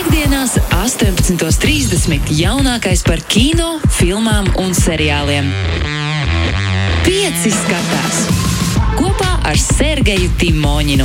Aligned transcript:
Piektdienās, 0.00 0.54
18.30. 0.72 2.30
jaunākais 2.32 3.02
par 3.04 3.20
kino, 3.28 3.74
filmām 3.92 4.46
un 4.56 4.72
seriāliem. 4.72 5.50
Pieci 7.04 7.52
skatās 7.52 8.22
kopā 8.96 9.28
ar 9.44 9.60
Sergeju 9.60 10.30
Timoņinu. 10.40 11.04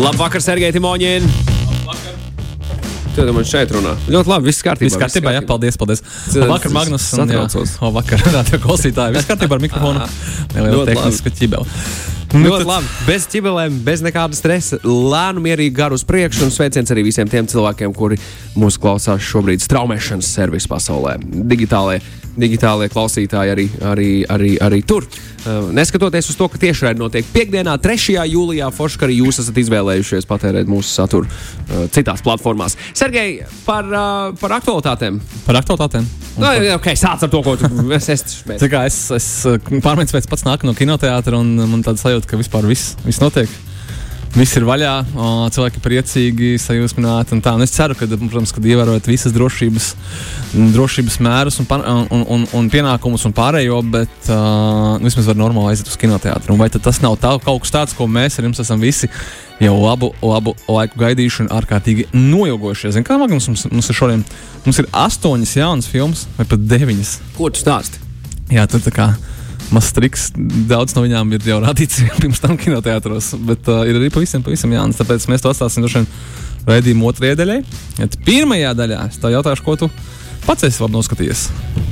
Labvakar, 0.00 0.40
Sergei 0.40 0.72
Timoņēn! 0.72 1.28
Tad 3.12 3.28
man 3.36 3.44
šeit 3.44 3.76
runā. 3.76 3.92
Ļoti 4.08 4.32
labi, 4.32 4.48
viss 4.48 4.64
kārtībā. 4.64 4.88
Viss 4.88 5.02
kārtībā, 5.04 5.36
jā, 5.36 5.44
paldies, 5.44 5.76
paldies. 5.76 6.00
Cilvēks 6.32 6.54
Vakar 6.54 6.78
Magnus 6.78 7.10
satraucos. 7.12 7.76
o, 7.84 7.92
vakar 8.00 8.24
radio 8.38 8.64
klausītāji. 8.64 9.20
Viss 9.20 9.28
kārtībā 9.28 9.60
ar 9.60 9.68
mikrofonu. 9.68 10.08
Neliela 10.56 10.88
tehniska 10.88 11.36
ķibela. 11.36 11.68
Ļoti 12.28 12.66
labi. 12.68 12.88
Bez 13.06 13.24
ķibelēm, 13.32 13.78
bez 13.86 14.02
nekāda 14.04 14.36
stresa, 14.36 14.76
lēnu, 14.84 15.40
mierīgi 15.46 15.72
garu 15.76 15.96
uz 15.96 16.04
priekšu. 16.08 16.44
Un 16.44 16.52
sveiciens 16.52 16.92
arī 16.92 17.06
visiem 17.06 17.30
tiem 17.30 17.48
cilvēkiem, 17.48 17.94
kuri 17.96 18.18
mūsu 18.58 18.82
klausās 18.82 19.24
šobrīd 19.24 19.64
straumēšanas 19.64 20.28
servisa 20.36 20.68
pasaulē. 20.74 21.16
Digitālie, 21.24 22.02
digitālie 22.40 22.88
klausītāji 22.92 23.52
arī, 23.54 23.66
arī, 23.84 24.10
arī, 24.30 24.52
arī 24.62 24.80
tur. 24.86 25.06
Uh, 25.44 25.70
neskatoties 25.74 26.30
uz 26.32 26.38
to, 26.38 26.48
ka 26.50 26.60
tiešraidi 26.60 27.00
notiek 27.00 27.26
piekdienā, 27.34 27.76
3. 27.82 28.16
jūlijā, 28.32 28.70
forši, 28.74 29.00
arī 29.06 29.20
jūs 29.20 29.42
esat 29.42 29.60
izvēlējušies 29.62 30.28
patērēt 30.28 30.70
mūsu 30.70 30.90
saturu 30.92 31.28
uh, 31.28 31.86
citās 31.94 32.24
platformās. 32.24 32.78
Sergei, 32.98 33.42
par, 33.66 33.86
uh, 33.88 34.32
par 34.40 34.58
aktualitātēm. 34.58 35.20
Par 35.46 35.60
aktualitātēm. 35.62 36.08
Nu, 36.38 36.50
ok, 36.76 36.92
sāc 36.98 37.24
ar 37.26 37.32
to, 37.32 37.40
ko 37.42 37.56
tu 37.58 37.70
es, 37.96 38.10
es, 38.14 38.26
es, 38.54 38.62
es, 38.62 38.98
es 39.18 39.30
pārmaiņas 39.82 40.14
pēc 40.14 40.28
pats 40.30 40.46
nāku 40.46 40.68
no 40.68 40.76
kinoteātra 40.78 41.40
un 41.40 41.56
man 41.66 41.82
tāda 41.86 41.98
sajūta, 42.02 42.30
ka 42.30 42.38
vispār 42.38 42.68
viss, 42.70 42.94
viss 43.06 43.22
notiek. 43.22 43.50
Viss 44.36 44.56
ir 44.58 44.64
vaļā, 44.68 44.92
cilvēki 45.54 45.80
priecīgi, 45.82 46.48
sajūsmināti. 46.60 47.32
un 47.34 47.40
tā. 47.42 47.54
Un 47.56 47.64
es 47.64 47.72
ceru, 47.72 47.96
ka, 47.96 48.06
protams, 48.06 48.52
kad 48.52 48.66
ievērojat 48.68 49.08
visas 49.08 49.32
drošības, 49.32 49.86
drošības 50.74 51.16
mērus 51.24 51.58
un, 51.62 51.68
un, 52.12 52.24
un, 52.36 52.44
un 52.54 52.68
pienākumus 52.70 53.24
un 53.24 53.34
pārējo, 53.34 53.80
bet 53.88 54.28
uh, 54.28 54.98
vismaz 55.00 55.30
var 55.30 55.38
normāli 55.40 55.72
aiziet 55.72 55.88
uz 55.88 55.96
kinoteātru. 56.00 56.52
Un 56.54 56.60
Vai 56.60 56.68
tas 56.74 57.00
nav 57.00 57.16
tā, 57.22 57.32
kaut 57.40 57.64
kas 57.64 57.72
tāds, 57.72 57.96
ko 57.96 58.06
mēs 58.10 58.38
ar 58.38 58.48
jums 58.50 58.60
esam 58.60 58.82
visi 58.84 59.08
jau 59.62 59.74
labu, 59.80 60.12
labu 60.20 60.54
laiku 60.68 61.00
gaidījuši 61.00 61.46
un 61.46 61.50
ārkārtīgi 61.58 62.10
noilgojušies? 62.12 62.98
Zin, 62.98 63.06
kā 63.08 63.16
Magnus 63.18 63.48
mums, 63.48 63.64
mums 63.72 63.88
ir 63.88 63.96
šodien? 63.96 64.26
Mums 64.66 64.82
ir 64.82 64.90
astoņas 64.92 65.56
jaunas 65.56 65.88
filmas, 65.88 66.26
vai 66.36 66.46
pat 66.50 66.68
deviņas. 66.68 67.16
ko 67.38 67.48
tu 67.50 67.64
stāsti? 67.64 68.04
Jā, 68.52 68.68
tur 68.68 68.84
tā 68.84 68.92
kā 68.94 69.12
mazs 69.74 69.94
triks. 69.96 70.28
Daudz 70.68 70.94
no 70.96 71.04
viņām 71.04 71.34
ir 71.36 71.48
jau 71.52 71.58
rādīts 71.64 72.02
pirms 72.20 72.42
tam 72.44 72.56
kinoteātros, 72.60 73.32
bet 73.48 73.68
uh, 73.70 73.84
ir 73.88 73.98
arī 74.00 74.12
pavisam, 74.14 74.44
pavisam 74.46 74.72
jauns. 74.74 74.98
Tāpēc 75.00 75.28
mēs 75.30 75.44
to 75.44 75.52
atstāsim 75.52 75.84
droši 75.84 76.02
vien 76.02 76.08
raidījuma 76.68 77.10
otrajai 77.10 77.38
daļai. 77.38 77.58
Bet 77.98 78.18
pirmajā 78.26 78.72
daļā 78.78 79.04
es 79.10 79.20
tev 79.22 79.34
jautāšu, 79.36 79.66
ko 79.66 79.76
tu 79.84 79.90
pats 80.46 80.64
esi 80.68 80.82
labi 80.82 80.96
noskatījies 80.96 81.44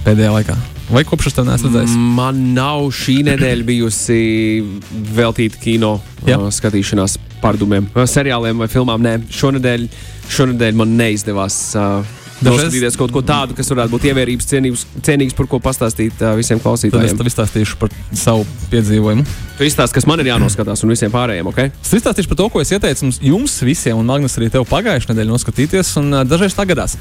pēdējā 0.07 0.33
laikā. 0.39 0.57
Vai 0.93 1.03
kopš 1.07 1.35
tev 1.35 1.49
neesmu 1.49 1.73
redzējis? 1.73 1.97
Man 2.17 2.43
nav 2.57 2.85
šī 2.95 3.19
nedēļa 3.27 3.67
bijusi 3.67 4.19
veltīta 5.17 5.59
kino 5.63 5.97
Jā. 6.29 6.39
uh, 6.39 6.47
skatīšanās 6.55 7.19
pārdomiem, 7.43 7.89
vai 7.95 8.07
seriāliem 8.11 8.63
vai 8.63 8.69
filmām. 8.71 9.03
Nē, 9.03 9.19
šonadēļ, 9.35 9.89
šonadēļ 10.39 10.79
man 10.79 10.95
neizdevās. 11.01 11.59
Uh, 11.77 12.23
Dažreiz- 12.43 12.97
kaut 13.01 13.13
ko 13.15 13.23
tādu, 13.25 13.55
kas 13.57 13.71
varētu 13.73 13.95
būt 13.95 14.05
ievērības 14.11 14.47
cienīgs, 14.51 14.83
cienīgs 15.07 15.37
par 15.37 15.47
ko 15.49 15.61
pastāstīt 15.65 16.21
uh, 16.21 16.35
visiem 16.37 16.61
Tad 16.61 16.77
es 16.77 16.85
klausītājiem. 16.85 17.17
tev 17.17 17.31
izstāstīšu 17.31 17.79
par 17.81 17.89
savu 18.13 18.45
piedzīvojumu. 18.71 19.25
Tu 19.57 19.65
izstāsti, 19.65 19.95
kas 19.97 20.07
man 20.07 20.21
ir 20.21 20.27
jānoskatās, 20.35 20.85
un 20.85 20.93
visiem 20.93 21.11
pārējiem, 21.15 21.49
ok? 21.49 21.59
Es 21.81 21.95
izstāstīšu 21.97 22.29
par 22.29 22.37
to, 22.43 22.49
ko 22.53 22.61
es 22.61 22.73
ieteicu 22.77 23.09
jums 23.25 23.57
visiem, 23.65 23.97
un 23.97 24.05
Magnus 24.05 24.37
arī 24.37 24.51
tev 24.53 24.67
pagājušajā 24.69 25.15
nedēļā 25.15 25.33
noskatīties, 25.33 25.97
un 26.03 26.13
uh, 26.13 26.25
dažreiz 26.29 26.53
tā 26.59 26.69
gadās. 26.69 26.99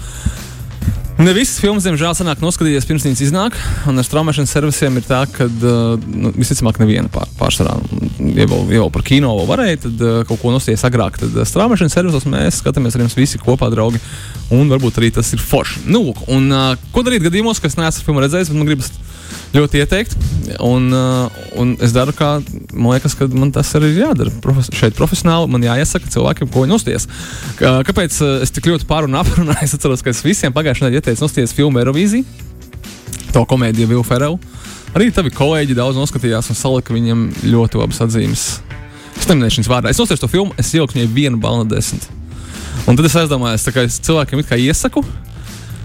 Ne 1.16 1.31
visas 1.31 1.61
filmas, 1.64 1.86
diemžēl, 1.88 2.11
sanāk 2.17 2.41
noskatīties 2.44 2.86
pirms 2.89 3.05
viņas 3.08 3.22
iznāk. 3.23 3.56
Un 3.88 4.01
ar 4.01 4.03
straumēšanas 4.03 4.51
servisiem 4.51 5.00
ir 5.00 5.06
tā, 5.07 5.22
ka 5.31 5.47
uh, 5.47 5.96
nu, 6.12 6.34
visticamāk 6.35 6.81
neviena 6.81 7.07
pār, 7.12 7.29
pārsvarā. 7.40 7.78
Ja 8.35 8.47
vēl, 8.51 8.66
ja 8.75 8.81
vēl 8.84 8.91
par 8.91 9.06
kino 9.07 9.31
vēl 9.38 9.47
varēja, 9.47 9.79
tad 9.85 10.03
uh, 10.03 10.18
kaut 10.28 10.44
ko 10.44 10.51
nosties 10.51 10.84
agrāk. 10.88 11.22
Tad 11.22 11.38
uh, 11.40 11.47
straumēšanas 11.47 11.95
servisos 11.95 12.28
mēs 12.28 12.59
skatāmies 12.59 13.00
ar 13.00 13.06
jums 13.06 13.16
visi 13.16 13.40
kopā, 13.40 13.72
draugi. 13.72 14.03
Un 14.53 14.68
varbūt 14.69 15.00
arī 15.00 15.13
tas 15.16 15.31
ir 15.34 15.41
forši. 15.41 15.85
Nu, 15.88 16.09
un 16.35 16.51
ko 16.94 17.06
darīt 17.07 17.24
gadījumos, 17.25 17.63
kad 17.63 17.72
es 17.72 17.79
neesmu 17.79 18.09
filmu 18.09 18.25
redzējis, 18.25 18.51
bet 18.51 18.59
man 18.59 18.69
gribas 18.69 18.91
ļoti 19.56 19.80
ieteikt. 19.82 20.16
Un, 20.64 20.90
uh, 20.94 21.32
un 21.60 21.74
es 21.84 21.94
daru, 21.96 22.14
kā 22.16 22.36
man 22.74 22.94
liekas, 22.96 23.16
ka 23.18 23.28
man 23.32 23.52
tas 23.56 23.72
arī 23.78 23.94
ir 23.94 24.02
jādara. 24.06 24.34
Profes 24.44 24.70
šeit 24.76 24.96
profesionāli 24.98 25.50
man 25.52 25.64
jāiesaka 25.66 26.12
cilvēkiem, 26.14 26.52
ko 26.54 26.66
viņi 26.66 26.78
uzties. 26.78 27.08
Kā- 27.60 27.80
Kāpēc 27.88 28.18
uh, 28.24 28.36
es 28.46 28.54
tik 28.56 28.68
ļoti 28.72 28.88
pārunu 28.90 29.20
aprunāju? 29.24 29.64
Es 29.66 29.76
atceros, 29.78 30.04
ka 30.06 30.14
es 30.14 30.22
visiem 30.26 30.54
pagājušajā 30.56 30.90
nedēļā 30.90 31.02
ieteicu 31.04 31.26
nosties 31.26 31.56
filmu 31.56 31.82
Eirovīziju. 31.82 32.28
To 33.36 33.44
komēdiju 33.50 33.90
Vilnu 33.92 34.06
Ferelu. 34.08 34.38
Arī 34.96 35.10
tavi 35.12 35.32
kolēģi 35.36 35.76
daudz 35.76 35.98
noskatījās 36.00 36.48
un 36.54 36.56
salika 36.56 36.94
viņam 36.96 37.26
ļoti 37.52 37.82
labas 37.82 37.98
atzīmes. 38.06 38.44
Es 39.20 39.26
neminēšu 39.28 39.60
viņas 39.60 39.72
vārdā. 39.72 39.92
Es 39.92 40.00
nosties 40.00 40.22
to 40.22 40.30
filmu, 40.32 40.54
es 40.60 40.70
ieliku 40.76 40.96
viņai 40.96 41.10
vienu 41.16 41.40
balnu 41.44 41.66
desmit. 41.68 42.06
Un 42.88 42.96
tad 42.96 43.08
es 43.08 43.16
aizdomājos, 43.20 43.66
ka 43.76 43.84
es 43.88 43.98
cilvēkiem 44.08 44.40
it 44.44 44.48
kā 44.48 44.60
iesaku, 44.62 45.04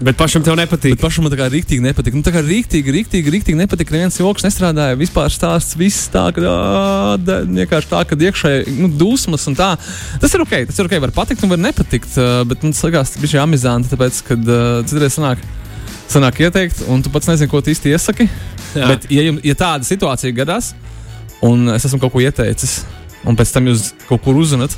Bet 0.01 0.17
pašam 0.17 0.41
tev 0.41 0.55
nepatīk. 0.57 0.95
Bet 0.95 1.03
pašam 1.03 1.25
man 1.25 1.33
tā 1.33 1.37
kā 1.37 1.45
rīktīgi 1.51 1.83
nepatika. 1.85 2.17
Nu, 2.17 2.25
tā 2.25 2.33
kā 2.33 2.41
rīktīgi, 2.41 2.93
rīktīgi, 2.95 3.33
rīktīgi 3.35 3.59
nepatika. 3.59 3.93
Neviens 3.93 4.17
joks 4.17 4.45
nestrādāja. 4.45 4.97
Vispār 4.97 5.29
stāsts 5.33 5.77
viss 5.77 6.07
tā, 6.11 6.23
ka 6.33 6.53
vienkārši 7.21 7.91
tā, 7.91 8.01
ka 8.09 8.17
iekšēji 8.17 8.75
nu, 8.79 8.89
dusmas 8.97 9.45
un 9.51 9.57
tā. 9.59 9.75
Tas 10.23 10.33
ir 10.33 10.41
ok, 10.41 10.55
tas 10.71 10.81
ir 10.81 10.89
ok. 10.89 10.95
Var 11.05 11.13
patikt 11.15 11.45
un 11.45 11.53
var 11.53 11.61
nepatikt. 11.61 12.17
Bet 12.49 12.65
man 12.65 12.73
tas 12.73 12.81
liekas, 12.87 13.13
tas 13.13 13.21
bija 13.21 13.45
amizanti, 13.45 13.91
tāpēc, 13.93 14.23
kad 14.31 14.49
ā, 14.49 14.61
citreiz 14.89 15.19
sanāk, 15.19 15.43
sanāk 16.09 16.41
ieteikt, 16.47 16.81
un 16.89 17.05
tu 17.05 17.13
pats 17.13 17.29
nezini, 17.29 17.51
ko 17.51 17.61
tu 17.61 17.73
īsti 17.73 17.93
iesaki. 17.93 18.27
Jā. 18.73 18.87
Bet, 18.87 19.05
ja, 19.13 19.27
jum, 19.27 19.37
ja 19.45 19.57
tāda 19.59 19.85
situācija 19.85 20.33
gadās, 20.41 20.73
un 21.45 21.75
es 21.75 21.85
esmu 21.85 22.01
kaut 22.01 22.15
ko 22.15 22.23
ieteicis, 22.25 22.81
un 23.27 23.37
pēc 23.37 23.53
tam 23.53 23.69
jūs 23.69 23.91
kaut 24.09 24.25
kur 24.25 24.41
uzzināt, 24.41 24.73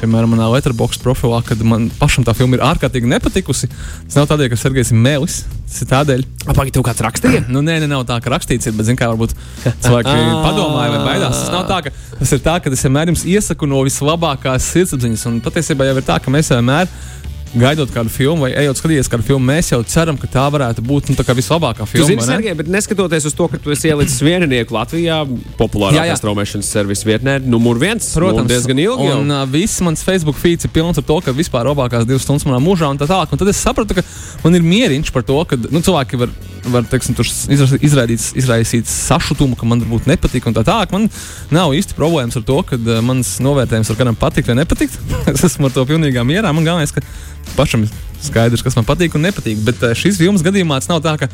piemēram, 0.00 0.34
manā 0.34 0.48
letterbox 0.52 1.00
profilā, 1.02 1.40
kad 1.46 1.60
man 1.66 1.88
pašam 2.00 2.26
tā 2.26 2.34
filma 2.36 2.58
ir 2.58 2.64
ārkārtīgi 2.66 3.08
nepatikusi, 3.10 3.68
tas 4.06 4.18
nav 4.18 4.28
tādēļ, 4.30 4.50
ka 4.52 4.58
Sergejs 4.60 4.92
ir 4.92 5.00
mēlis. 5.00 5.38
Tas 5.66 5.82
ir 5.82 5.90
tādēļ, 5.90 6.24
Apakaļ 6.46 6.72
tev 6.76 6.84
kāds 6.86 7.02
rakstīja? 7.06 7.42
nu, 7.54 7.62
nē, 7.64 7.78
nē, 7.82 7.90
nav 7.90 8.04
tā, 8.08 8.18
ka 8.22 8.32
rakstīts 8.32 8.68
ir, 8.68 8.76
bet, 8.76 8.88
zin, 8.88 8.98
kā 8.98 9.08
varbūt 9.10 9.34
cilvēki 9.64 10.14
padomāja 10.46 10.94
vai 10.94 11.02
baidās. 11.10 11.42
Tas 11.42 11.52
nav 11.54 11.66
tā, 11.70 11.82
ka 11.86 11.94
tas 12.20 12.34
ir 12.36 12.42
tā, 12.44 12.58
ka 12.62 12.72
es 12.72 12.86
vienmēr 12.86 13.12
jums 13.12 13.26
iesaku 13.28 13.68
no 13.70 13.82
vislabākās 13.86 14.70
sirdsapziņas, 14.74 15.26
un 15.32 15.42
patiesībā 15.44 15.88
jau 15.90 15.98
ir 15.98 16.06
tā, 16.06 16.20
ka 16.22 16.32
mēs 16.32 16.52
vienmēr. 16.54 16.90
Gaidot 17.54 17.90
kādu 17.94 18.10
filmu, 18.12 18.44
vai 18.44 18.50
ejot 18.58 18.80
skatīties 18.80 19.08
kādu 19.10 19.24
filmu, 19.26 19.46
mēs 19.48 19.70
jau 19.70 19.78
ceram, 19.88 20.18
ka 20.20 20.28
tā 20.30 20.44
varētu 20.52 20.82
būt 20.84 21.12
nu, 21.12 21.16
tā 21.18 21.24
kā 21.24 21.36
vislabākā 21.36 21.86
filma. 21.88 22.08
zini, 22.08 22.18
ne? 22.20 22.26
Sergei, 22.26 22.54
bet 22.58 22.68
neskatoties 22.72 23.28
uz 23.30 23.36
to, 23.38 23.46
ka 23.52 23.60
tu 23.62 23.72
esi 23.72 23.88
ielicis 23.92 24.18
vieninieku 24.24 24.74
Latvijā, 24.76 25.22
populārākā 25.60 26.18
straumēšanas 26.20 26.72
servisa 26.74 27.08
vietnē, 27.08 27.38
numur 27.46 27.80
viens. 27.80 28.10
Protams, 28.16 28.50
diezgan 28.50 28.82
ilgi. 28.82 29.08
jau. 29.08 29.20
Un 29.22 29.32
uh, 29.32 29.44
viss 29.48 29.80
mans 29.86 30.04
Facebook 30.04 30.36
feeds 30.40 30.66
ir 30.66 30.74
pilns 30.74 31.00
ar 31.00 31.06
to, 31.06 31.20
ka 31.24 31.36
vispār 31.36 31.70
labākās 31.70 32.04
divas 32.08 32.26
stundas 32.26 32.44
manā 32.48 32.60
mūžā 32.64 32.90
un 32.92 33.00
tā 33.00 33.08
tālāk. 33.08 33.32
Un 33.32 33.40
tad 33.40 33.52
es 33.52 33.62
sapratu, 33.62 33.96
ka 33.96 34.04
man 34.44 34.58
ir 34.58 34.66
mieriņš 34.66 35.14
par 35.14 35.24
to, 35.26 35.38
ka 35.48 35.60
nu, 35.64 35.80
cilvēki 35.80 36.20
var, 36.20 36.34
var 36.72 36.86
teiksim, 36.90 37.16
izraidīt, 37.84 38.24
izraisīt 38.38 38.88
sašutumu, 38.90 39.56
ka 39.58 39.68
man 39.68 39.82
varbūt 39.84 40.08
nepatīk 40.10 40.48
un 40.48 40.56
tā 40.56 40.64
tālāk. 40.66 40.94
Man 40.94 41.08
nav 41.54 41.74
īsti 41.76 41.96
problēmas 41.98 42.38
ar 42.38 42.46
to, 42.46 42.58
ka 42.66 42.78
uh, 42.78 42.98
mans 43.04 43.36
novērtējums 43.44 43.92
var 43.92 44.00
kādam 44.00 44.18
patikt 44.18 44.50
vai 44.50 44.58
nepatikt. 44.60 44.98
es 45.34 45.46
esmu 45.50 45.70
ar 45.70 45.76
to 45.76 45.86
pilnīgā 45.88 46.24
mierā. 46.26 46.52
Man 46.56 46.66
galvenais, 46.66 46.94
ka 46.94 47.04
pašam 47.58 47.86
ir 47.86 47.94
skaidrs, 48.24 48.64
kas 48.66 48.78
man 48.78 48.88
patīk 48.88 49.16
un 49.18 49.26
nepatīk. 49.28 49.62
Bet 49.66 49.82
uh, 49.84 49.94
šīs 49.96 50.20
filmas 50.22 50.44
gadījumā 50.46 50.80
tas 50.82 50.90
nav 50.92 51.02
tā, 51.04 51.16
ka 51.20 51.30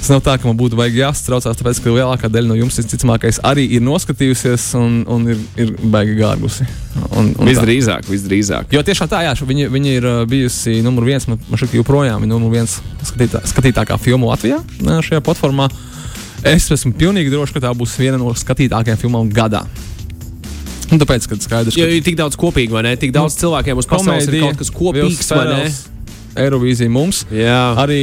Tas 0.00 0.08
nav 0.08 0.22
tā, 0.24 0.34
ka 0.40 0.48
man 0.48 0.56
būtu 0.56 0.78
vajag 0.78 0.94
jāstraucās, 0.96 1.58
tāpēc, 1.60 1.78
ka 1.84 1.92
lielākā 1.92 2.30
daļa 2.32 2.48
no 2.48 2.54
jums, 2.56 2.78
visticamākais, 2.80 3.42
arī 3.44 3.66
ir 3.76 3.82
noskatījusies 3.84 4.70
un, 4.80 4.94
un 5.12 5.26
ir, 5.28 5.42
ir 5.60 5.74
baigi 5.92 6.16
gārgusi. 6.16 6.64
Un, 7.10 7.28
un 7.28 7.36
tā. 7.36 7.50
Visdrīzāk, 7.50 8.08
visdrīzāk. 8.08 8.72
Jo 8.72 8.80
tiešām 8.86 9.10
tā, 9.12 9.20
jā, 9.26 9.34
viņa, 9.36 9.68
viņa 9.74 9.92
ir 9.98 10.08
uh, 10.08 10.22
bijusi 10.30 10.78
numur 10.86 11.04
viens, 11.10 11.28
man 11.28 11.36
man 11.50 11.60
šķiet, 11.60 11.76
joprojām 11.82 12.24
ir 12.24 12.32
numur 12.32 12.54
viens 12.54 12.78
skatītā, 13.10 13.44
skatītākā 13.52 14.00
filma 14.00 14.32
Latvijā 14.32 14.62
uh, 14.62 14.98
šajā 15.04 15.20
platformā. 15.26 15.68
Es 16.48 16.70
esmu 16.72 16.94
pilnīgi 16.96 17.28
drošs, 17.34 17.52
ka 17.52 17.60
tā 17.66 17.76
būs 17.76 17.98
viena 18.00 18.16
no 18.16 18.32
skatītākajām 18.32 19.04
filmām 19.04 19.28
gadā. 19.36 19.66
Un 20.90 20.98
tāpēc, 20.98 21.28
kad 21.30 21.44
skaidrs, 21.44 21.76
ka 21.76 21.86
ir 21.86 22.02
tik 22.02 22.16
daudz 22.18 22.40
kopīga, 22.40 22.78
vai 22.78 22.88
ne? 22.88 22.96
Tik 22.98 23.12
daudz 23.14 23.36
cilvēkiem 23.38 23.78
uz 23.78 23.86
pasaules 23.86 24.24
ir 24.24 24.32
komēdija, 24.32 24.48
kaut 24.48 24.62
kas 24.64 24.72
kopīgs, 24.74 25.28
vai 25.36 25.44
ne? 25.52 25.66
Eirovīzija 26.40 26.90
mums. 26.90 27.26
Jā, 27.34 27.60
Arī 27.78 28.00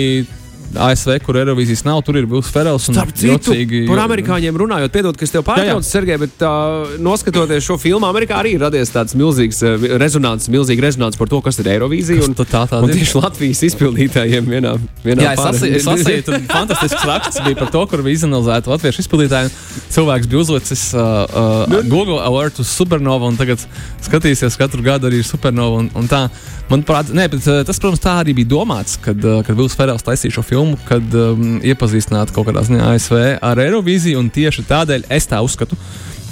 ASV, 0.76 1.14
kur 1.24 1.38
Eirovīzijas 1.40 1.84
nav, 1.88 2.02
tur 2.06 2.18
ir 2.20 2.28
Bills 2.30 2.50
Ferels. 2.52 2.88
Citu, 2.88 3.30
jocīgi, 3.32 3.84
par 3.88 4.02
amerikāņiem 4.04 4.58
runājot, 4.60 4.92
piedod, 4.94 5.18
ka 5.18 5.26
es 5.28 5.34
tev 5.34 5.46
pārtraucu, 5.48 5.88
Sergei, 5.88 6.18
bet 6.20 6.44
uh, 6.46 6.98
noskatoties 7.04 7.66
šo 7.66 7.78
filmu, 7.82 8.08
Amerikā 8.10 8.40
arī 8.42 8.56
ir 8.58 8.64
radies 8.66 8.92
tāds 8.94 9.16
milzīgs 9.18 9.62
rezonants, 10.02 10.50
milzīga 10.52 10.88
rezonants 10.88 11.20
par 11.20 11.32
to, 11.32 11.40
kas 11.46 11.62
ir 11.62 11.72
Eirovīzija. 11.76 12.26
Un, 12.28 12.36
tā, 12.38 12.66
tā 12.70 12.82
un 12.84 12.92
tieši 12.92 13.22
Latvijas 13.22 13.64
izpildītājiem 13.70 14.52
vienā, 14.52 14.74
vienā 15.06 15.30
Jā, 15.30 15.36
es 15.38 15.88
lasīju, 15.88 16.26
tur 16.28 16.40
fantastisks 16.58 17.08
raksts 17.08 17.42
bija 17.46 17.62
par 17.62 17.72
to, 17.74 17.86
kur 17.92 18.04
bija 18.06 18.22
izanalizēta 18.22 18.74
latviešu 18.74 19.06
izpildītāja. 19.06 19.54
Cilvēks 19.96 20.30
bija 20.32 20.44
uzlicis 20.44 20.90
uh, 20.98 21.24
uh, 21.32 21.80
Google 21.88 22.20
alert 22.24 22.60
uz 22.64 22.72
Supernova 22.72 23.32
un 23.32 23.40
tagad 23.40 23.64
skatīsies 24.06 24.60
katru 24.60 24.84
gadu 24.86 25.10
arī 25.10 25.24
Supernova 25.26 25.84
un, 25.84 25.92
un 25.98 26.12
tā. 26.12 26.28
Manuprāt, 26.68 27.14
ne, 27.16 27.24
bet, 27.32 27.46
tas, 27.64 27.78
protams, 27.80 28.02
tā 28.04 28.18
arī 28.20 28.34
bija 28.36 28.50
domāts, 28.52 28.98
kad, 29.00 29.22
kad 29.48 29.56
Vils 29.56 29.76
Ferels 29.80 30.04
taisīja 30.04 30.36
šo 30.36 30.42
filmu, 30.44 30.57
kad 30.88 31.16
um, 31.18 31.58
iepazīstinātu 31.66 32.36
kaut 32.36 32.50
kādā 32.50 32.64
ziņā 32.68 32.92
ASV 32.94 33.18
ar 33.46 33.62
Eirovīziju, 33.64 34.20
un 34.22 34.30
tieši 34.34 34.66
tādēļ 34.68 35.08
es 35.18 35.30
tā 35.30 35.42
uzskatu. 35.46 35.78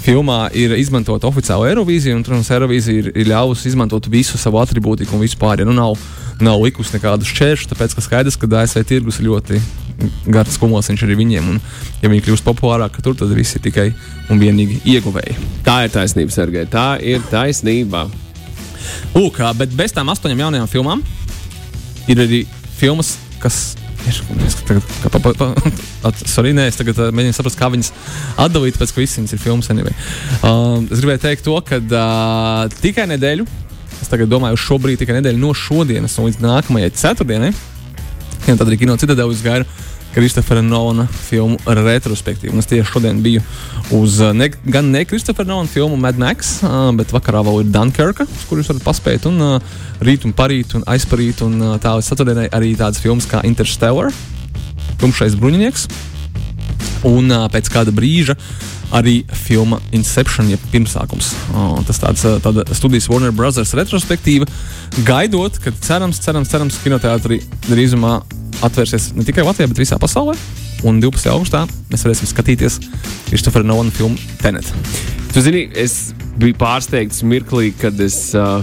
Filmā 0.06 0.44
ir 0.54 0.76
izmantota 0.78 1.26
oficiāla 1.26 1.70
Eirovīzija, 1.72 2.14
un, 2.14 2.22
protams, 2.26 2.50
Eirovīzija 2.54 3.02
ir, 3.02 3.08
ir 3.10 3.30
ļāvusi 3.32 3.66
izmantot 3.72 4.06
visu 4.10 4.38
savu 4.38 4.60
attribūtiku 4.62 5.16
un 5.16 5.24
vispār. 5.24 5.62
Ja 5.62 5.66
nu 5.66 5.74
nav, 5.74 5.96
nav 6.42 6.62
likusi 6.62 6.94
nekādus 6.94 7.32
šķēršļus, 7.32 7.70
tāpēc 7.72 7.96
ka 7.96 8.04
skaidrs, 8.04 8.38
ka 8.38 8.50
ASV 8.60 8.84
tirgus 8.86 9.18
ir 9.18 9.26
ļoti 9.30 9.58
garas 10.30 10.58
kumos 10.60 10.90
arī 10.92 11.16
viņiem. 11.18 11.48
Un, 11.54 11.58
ja 12.02 12.10
viņi 12.12 12.22
kļūst 12.26 12.46
populārāki, 12.46 13.02
tur 13.02 13.16
tad 13.18 13.32
viss 13.34 13.58
ir 13.58 13.64
tikai 13.64 13.88
un 14.30 14.42
vienīgi 14.42 14.82
ieguvēji. 14.94 15.38
Tā 15.66 15.80
ir 15.86 15.94
taisnība, 15.94 16.34
Sergei. 16.34 16.68
Tā 16.70 16.88
ir 17.02 17.24
taisnība. 17.32 18.06
Lūk, 19.16 19.40
bet 19.58 19.74
bez 19.74 19.96
tām 19.96 20.12
astoņām 20.12 20.44
jaunajām 20.46 20.70
filmām 20.70 21.02
ir 22.06 22.22
arī 22.22 22.44
filmas, 22.78 23.16
kas 23.42 23.74
ir. 24.10 24.20
Tagad, 24.66 24.88
kā, 25.02 25.10
pa, 25.12 25.20
pa, 25.22 25.32
pa, 25.38 26.12
sorry, 26.34 26.54
nē, 26.56 26.68
es 26.70 26.78
tagad 26.78 26.98
uh, 27.00 27.12
mēģinu 27.14 27.36
saprast, 27.36 27.58
kā 27.60 27.70
viņas 27.72 27.92
atdalīt, 28.46 28.78
pēc 28.80 28.94
viņas 28.96 29.36
ir 29.36 29.42
filmas. 29.42 29.70
Anyway. 29.74 29.94
Uh, 30.40 30.82
es 30.90 31.02
gribēju 31.02 31.22
teikt 31.26 31.46
to, 31.46 31.56
ka 31.66 31.80
uh, 31.80 32.78
tikai 32.82 33.08
nedēļu, 33.14 33.46
es 34.00 34.12
tagad 34.12 34.30
domāju, 34.32 34.60
šobrīd 34.60 35.00
tikai 35.02 35.18
nedēļu 35.20 35.42
no 35.42 35.52
šodienas 35.56 36.16
un 36.20 36.30
līdz 36.30 36.42
nākamajai 36.44 36.94
ceturtdienai, 37.02 37.52
ja 38.46 38.54
tad 38.54 38.66
arī 38.68 38.80
kino 38.82 38.98
citadēļ 39.00 39.32
uzgāju 39.34 39.68
Kristofera 40.16 40.62
Nolana 40.64 41.04
filmu 41.28 41.58
retrospektīvu. 41.66 42.54
Un 42.54 42.62
es 42.62 42.68
tieši 42.70 42.88
šodien 42.88 43.18
biju 43.20 43.42
uz 43.98 44.16
ne, 44.32 44.48
gan 44.64 44.88
ne 44.88 45.02
Kristofera 45.04 45.50
Nolana 45.50 45.68
filmu 45.68 45.98
Mad 46.00 46.16
Max, 46.16 46.54
uh, 46.64 46.88
bet 46.96 47.12
vakarā 47.12 47.42
vēl 47.44 47.66
ir 47.66 47.74
Dunkerka, 47.74 48.24
uz 48.24 48.46
kuru 48.48 48.62
jūs 48.62 48.70
varat 48.72 48.86
paspēt. 48.86 49.26
Un 49.28 49.42
uh, 49.44 49.74
rīt 50.00 50.24
un 50.24 50.32
parīt 50.36 50.72
un 50.78 50.86
aizparīt. 50.88 51.42
Un 51.44 51.60
uh, 51.60 51.74
tā 51.82 51.92
līdz 51.98 52.08
ceturtdienai 52.08 52.46
arī 52.56 52.72
tādas 52.80 53.02
filmas 53.02 53.28
kā 53.28 53.42
Interstellar, 53.44 54.08
Tumšais 55.02 55.36
bruņinieks. 55.36 55.84
Un 57.12 57.28
uh, 57.28 57.44
pēc 57.52 57.68
kāda 57.74 57.92
brīža 57.92 58.38
arī 58.96 59.18
filma 59.44 59.82
Inception, 59.92 60.48
jeb 60.48 60.64
pirmsākums. 60.72 61.34
Oh, 61.52 61.76
tas 61.84 62.00
tāds 62.00 62.24
tāda 62.40 62.64
studijas 62.72 63.10
Warner 63.12 63.34
Brothers 63.36 63.74
retrospektīva, 63.76 64.48
gaidot, 65.04 65.60
kad 65.60 65.76
cerams, 65.84 66.22
cerams, 66.24 66.48
cerams, 66.54 66.80
kinoteātrī 66.84 67.42
drīzumā 67.66 68.20
atvērsies 68.64 69.10
ne 69.16 69.24
tikai 69.26 69.44
Latvijā, 69.46 69.68
bet 69.70 69.80
visā 69.82 69.98
pasaulē. 70.00 70.36
Un 70.86 71.00
12. 71.00 71.28
augustā 71.32 71.64
mēs 71.90 72.04
varēsim 72.04 72.28
skatīties 72.30 72.78
Kristofera 73.30 73.66
Nolana 73.66 73.92
filmu 73.96 74.18
Tenet. 74.42 74.68
Tu 75.32 75.42
zini, 75.44 75.66
es 75.76 76.14
biju 76.40 76.56
pārsteigts 76.60 77.22
mirklī, 77.26 77.72
kad 77.80 77.98
es 78.00 78.30
uh, 78.36 78.60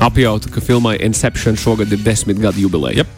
apjautu, 0.00 0.50
ka 0.52 0.64
filmai 0.64 0.96
Inception 1.04 1.58
šogad 1.60 1.92
ir 1.92 2.02
desmit 2.04 2.40
gadu 2.40 2.64
jubileja. 2.64 3.04
Yep. 3.04 3.16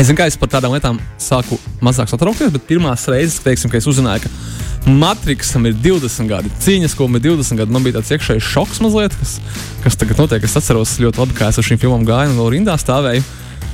Es 0.00 0.08
zinu, 0.08 0.18
ka 0.18 0.28
es 0.28 0.38
par 0.40 0.52
tādām 0.52 0.72
lietām 0.76 1.00
sāku 1.20 1.58
mazāk 1.84 2.10
satraukties, 2.12 2.52
bet 2.54 2.64
pirmās 2.68 3.04
reizes, 3.12 3.40
teiksim, 3.44 3.72
kad 3.72 3.82
es 3.82 3.88
uzzināju, 3.90 4.24
ka 4.24 4.92
Matrixam 4.92 5.68
ir 5.68 5.76
20 5.78 6.26
gadi, 6.26 6.50
cīņas, 6.64 6.96
ko 6.98 7.06
ir 7.06 7.22
20 7.22 7.60
gadi, 7.60 7.74
man 7.74 7.84
bija 7.84 8.00
tāds 8.00 8.10
iekšējs 8.16 8.48
šoks 8.54 8.80
mazliet, 8.82 9.14
kas, 9.20 9.36
kas 9.84 9.98
tagad 10.00 10.18
notiek. 10.18 10.42
Es 10.42 10.56
atceros 10.58 10.96
ļoti 11.02 11.22
labi, 11.22 11.36
kā 11.38 11.52
es 11.52 11.60
ar 11.60 11.68
šīm 11.68 11.78
filmām 11.84 12.06
gāju 12.08 12.32
un 12.32 12.40
vēl 12.40 12.50
rindā 12.56 12.74
stāvēju. 12.80 13.22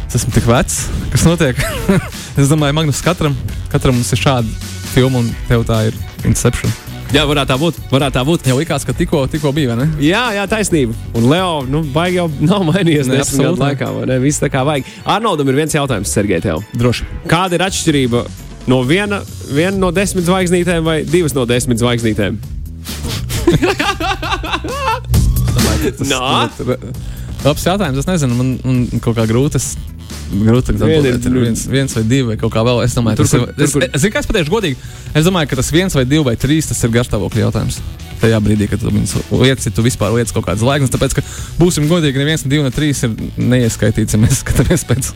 Es 0.08 0.22
esmu 0.22 0.32
tik 0.32 0.46
vecs, 0.49 0.76
kas 1.12 1.26
notiek. 1.28 1.58
es 2.40 2.49
domāju, 2.49 2.72
Magnus, 2.78 3.02
katram, 3.05 3.34
katram 3.69 3.99
mums 3.99 4.08
ir 4.16 4.20
šāda 4.22 4.70
filma, 4.94 5.20
un 5.20 5.26
tev 5.50 5.66
tā 5.69 5.82
ir 5.90 5.99
Inception. 6.25 6.72
Jā, 7.12 7.26
varētu 7.28 7.52
tā 7.52 7.58
būt. 7.60 7.75
Varētu 7.93 8.16
tā 8.16 8.22
būt. 8.25 8.49
Jau 8.49 8.56
likās, 8.56 8.87
ka 8.88 8.94
tikko, 8.96 9.26
tikko 9.32 9.52
bija. 9.56 9.76
Ne? 9.76 9.84
Jā, 10.05 10.22
jā, 10.37 10.44
taisnība. 10.49 10.96
Un 11.16 11.22
Leo, 11.28 11.60
nu, 11.69 11.82
baigi 11.93 12.16
jau 12.22 12.26
nav 12.50 12.64
mainījies 12.69 13.08
desmit 13.08 13.44
gadu 13.44 13.60
laikā. 13.62 13.87
Viss 14.25 14.40
tā 14.40 14.49
kā 14.52 14.60
vajag. 14.69 14.84
Arnoldam 15.16 15.49
ir 15.52 15.56
viens 15.60 15.76
jautājums, 15.76 16.12
Sergei, 16.12 16.40
tev. 16.44 16.58
Droši. 16.76 17.02
Kāda 17.28 17.52
ir 17.56 17.62
atšķirība 17.69 18.19
no 18.72 18.78
viena, 18.88 19.19
viena 19.52 19.76
no 19.76 19.93
desmit 19.93 20.25
zvaigznītēm 20.28 20.82
vai 20.88 20.99
divas 21.08 21.37
no 21.37 21.44
desmit 21.49 21.78
zvaigznītēm? 21.84 22.34
Nā, 26.08 26.20
labs 27.44 27.64
jautājums. 27.69 28.00
Es 28.00 28.08
nezinu, 28.08 28.34
man, 28.40 28.49
man 28.64 29.04
kaut 29.04 29.16
kā 29.16 29.25
grūti. 29.31 29.56
Es 29.61 29.66
grūti 30.32 30.75
pateikt, 30.78 31.28
ir 31.28 31.38
viens, 31.38 31.64
viens 31.70 31.96
vai 31.96 32.02
divi, 32.04 32.26
vai 32.32 32.36
kaut 32.40 32.52
kā 32.54 32.64
vēl. 32.66 32.82
Es 32.84 32.96
domāju, 32.96 33.22
tur, 33.22 33.30
kur, 33.30 33.54
tas 33.54 33.76
ir. 33.76 33.86
Es, 33.88 33.94
es, 34.02 34.04
es, 34.04 34.19
es 34.22 34.28
pateikšu 34.28 34.54
godīgi, 34.54 34.78
es 35.16 35.28
domāju, 35.28 35.50
ka 35.50 35.58
tas 35.60 35.72
viens 35.75 35.96
vai 35.96 36.04
divi 36.08 36.26
vai 36.26 36.36
trīs 36.40 36.70
tas 36.70 36.82
ir 36.84 36.94
garstāvokļa 36.94 37.44
jautājums. 37.46 37.80
Tajā 38.19 38.38
brīdī, 38.42 38.66
kad 38.66 38.82
tu 38.82 38.90
lietas, 38.90 39.69
ja 39.69 39.72
tu 39.75 39.84
vispār 39.86 40.10
lietas 40.16 40.34
kaut 40.34 40.48
kādas 40.48 40.64
laikas, 40.66 40.90
tāpēc, 40.90 41.12
ka 41.19 41.22
būsim 41.60 41.86
godīgi, 41.86 42.19
neviens, 42.19 42.42
ne 42.42 42.50
divi, 42.50 42.64
ne 42.66 42.72
trīs 42.75 43.04
ir 43.06 43.12
neieskaitīts, 43.38 44.16
ja 44.16 44.22
mēs 44.22 44.40
skatāmies 44.42 44.82
pēc, 44.88 45.12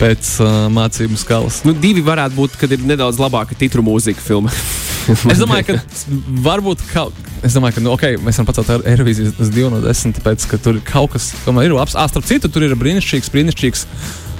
pēc 0.00 0.32
uh, 0.42 0.56
mācību 0.74 1.20
skalas. 1.20 1.60
Nu, 1.68 1.76
divi 1.78 2.02
varētu 2.04 2.34
būt, 2.34 2.58
kad 2.58 2.74
ir 2.74 2.82
nedaudz 2.82 3.22
labāka 3.22 3.54
titru 3.58 3.86
mūzika 3.86 4.22
filma. 4.24 4.50
es 5.32 5.38
domāju, 5.38 5.76
ka 5.76 6.18
varbūt 6.48 6.82
kaut 6.90 7.14
kas. 7.20 7.30
Es 7.44 7.52
domāju, 7.52 7.76
ka 7.76 7.82
nu, 7.84 7.90
okay, 7.92 8.16
mēs 8.24 8.38
varam 8.40 8.48
pacelt 8.48 8.86
Eirovīziju 8.88 9.34
uz 9.36 9.50
2 9.52 9.68
no 9.68 9.80
10, 9.84 10.14
tāpēc, 10.16 10.46
ka 10.48 10.58
tur 10.64 10.78
kaut 10.88 11.12
kas, 11.12 11.26
kas 11.44 11.58
ir 11.60 11.74
labs. 11.76 11.92
Ah, 11.92 12.08
starp 12.08 12.24
citu, 12.24 12.48
tur 12.48 12.64
ir 12.64 12.72
brīnišķīgs, 12.80 13.28
brīnišķīgs 13.34 13.84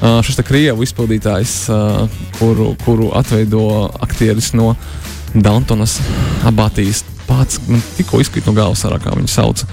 šis 0.00 0.40
krievu 0.44 0.84
izpildītājs, 0.84 1.54
uh, 1.72 2.18
kuru, 2.38 2.72
kuru 2.84 3.10
atveido 3.16 3.90
aktieris 4.04 4.52
no 4.56 4.74
Daltonas 5.34 5.98
Abatijas. 6.46 7.04
Pats 7.24 7.60
man 7.68 7.80
tikko 7.96 8.20
izkrīt 8.20 8.46
no 8.46 8.52
galvas, 8.56 8.84
arā, 8.84 9.00
kā 9.00 9.14
viņu 9.16 9.30
sauc. 9.32 9.64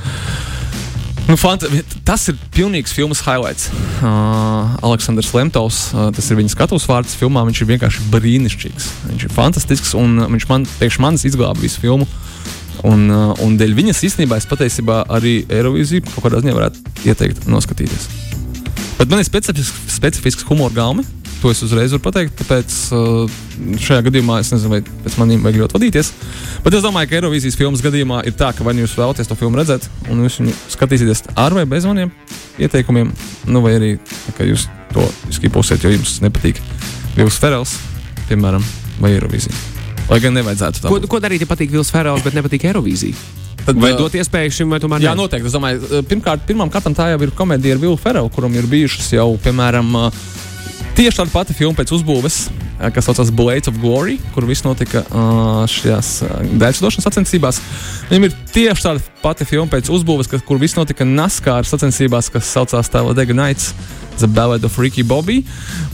Nu, 1.28 1.38
fanta, 1.40 1.70
tas 2.04 2.26
ir 2.32 2.40
pilnīgs 2.56 2.92
filmas 2.96 3.22
highlights. 3.24 3.70
Uh, 4.02 4.74
Aleksandrs 4.84 5.30
Lemtovs, 5.36 5.84
uh, 5.94 6.10
tas 6.16 6.28
ir 6.32 6.40
viņa 6.40 6.52
skatuves 6.56 6.88
vārds 6.90 7.16
filmā. 7.16 7.46
Viņš 7.48 7.62
ir 7.62 7.70
vienkārši 7.70 8.08
brīnišķīgs. 8.12 8.90
Viņš 9.12 9.28
ir 9.28 9.36
fantastisks 9.36 9.94
un 10.00 10.18
uh, 10.20 10.28
viņš 10.32 10.48
man, 10.50 10.68
priekš 10.80 11.00
manis 11.04 11.28
izglāba 11.30 11.62
visu 11.62 11.84
filmu. 11.84 12.10
Un, 12.88 13.06
uh, 13.14 13.32
un 13.46 13.56
dēļ 13.62 13.78
viņas 13.78 14.04
īstenībā 14.10 14.42
es 14.42 14.50
patiesībā 14.50 15.04
arī 15.14 15.42
Eirovīziju 15.46 16.08
kaut 16.10 16.26
kādā 16.26 16.42
ziņā 16.42 16.58
varētu 16.58 17.08
ieteikt 17.12 17.48
noskatīties. 17.52 18.31
Bet 19.02 19.10
man 19.10 19.18
ir 19.18 19.26
specifisks, 19.26 19.96
specifisks 19.96 20.46
humora 20.46 20.76
gāma. 20.76 21.02
To 21.42 21.50
es 21.50 21.64
uzreiz 21.66 21.90
varu 21.90 22.04
pateikt. 22.06 22.36
Tāpēc 22.38 22.76
uh, 22.94 23.40
šajā 23.82 24.04
gadījumā 24.06 24.36
es 24.44 24.52
nezinu, 24.54 24.76
vai 24.76 24.82
pēc 24.86 25.16
maniem 25.18 25.42
vajag 25.42 25.58
ļoti 25.64 25.76
vadīties. 25.80 26.12
Bet 26.62 26.78
es 26.78 26.86
domāju, 26.86 27.10
ka 27.10 27.18
Eirovīzijas 27.18 27.58
filmas 27.58 27.82
gadījumā 27.82 28.20
ir 28.30 28.36
tā, 28.38 28.52
ka 28.54 28.68
vai 28.68 28.76
nu 28.78 28.84
jūs 28.84 28.94
vēlaties 29.00 29.32
to 29.32 29.40
filmu 29.40 29.58
redzēt, 29.58 29.90
un 30.14 30.22
jūs 30.22 30.38
viņu 30.44 30.54
skatīsieties 30.76 31.26
ar 31.34 31.58
vai 31.58 31.66
bez 31.66 31.90
maniem 31.90 32.14
ieteikumiem, 32.62 33.10
nu 33.50 33.66
vai 33.66 33.74
arī 33.80 33.92
jūs 34.52 34.68
to 34.94 35.10
skiposiet, 35.34 35.82
jo 35.82 35.96
jums 35.96 36.20
nepatīk 36.22 36.62
Vils 37.18 37.42
Ferels, 37.42 37.80
piemēram, 38.30 38.62
vai 39.02 39.16
Eirovīzija. 39.18 39.58
Lai 40.12 40.22
gan 40.22 40.38
nevajadzētu 40.38 40.86
tā. 40.86 40.94
Ko, 40.94 41.02
ko 41.10 41.26
darīt, 41.26 41.42
ja 41.42 41.50
patīk 41.50 41.74
Vils 41.74 41.90
Ferels, 41.90 42.22
bet 42.22 42.38
nepatīk 42.38 42.70
Eirovīzija? 42.70 43.18
Tad, 43.66 43.78
vai 43.78 43.92
dot 43.98 44.16
iespēju 44.18 44.56
šim, 44.56 44.72
vai 44.74 44.80
tomēr? 44.82 45.04
Jā, 45.06 45.14
noteikti. 45.18 45.50
Es 45.50 45.56
domāju, 45.56 46.02
pirmkārt, 46.10 46.48
pirmām 46.48 46.72
kārtām 46.74 46.96
tā 46.98 47.12
jau 47.12 47.20
ir 47.22 47.34
komēdija 47.38 47.78
ar 47.78 47.84
Vilu 47.84 48.00
Ferelu, 48.00 48.32
kuram 48.34 48.56
ir 48.58 48.66
bijušas 48.72 49.12
jau, 49.14 49.28
piemēram, 49.44 49.94
tieši 50.98 51.22
tāda 51.22 51.34
pati 51.34 51.56
filma 51.58 51.78
pēc 51.78 51.94
uzbūves, 51.94 52.40
kas 52.82 53.06
saucas 53.06 53.30
Blades 53.38 53.70
of 53.70 53.78
Glory, 53.78 54.18
kur 54.34 54.48
viss 54.50 54.66
notika 54.66 55.04
šajās 55.70 56.10
dēļas 56.58 57.02
sacensībās. 57.06 57.62
Viņam 58.10 58.26
ir 58.28 58.38
tieši 58.56 58.88
tāda 58.88 59.04
pati 59.22 59.46
filma 59.46 59.70
pēc 59.76 59.92
uzbūves, 59.94 60.32
kur 60.48 60.62
viss 60.62 60.80
notika 60.80 61.06
NASCAR 61.06 61.68
sacensībās, 61.70 62.32
kas 62.34 62.50
saucās 62.50 62.90
Talladega 62.90 63.38
Nights. 63.38 63.76
The 64.22 64.28
Ballad 64.28 64.66
of 64.68 64.76
Ricky 64.78 65.02
Bobby. 65.08 65.40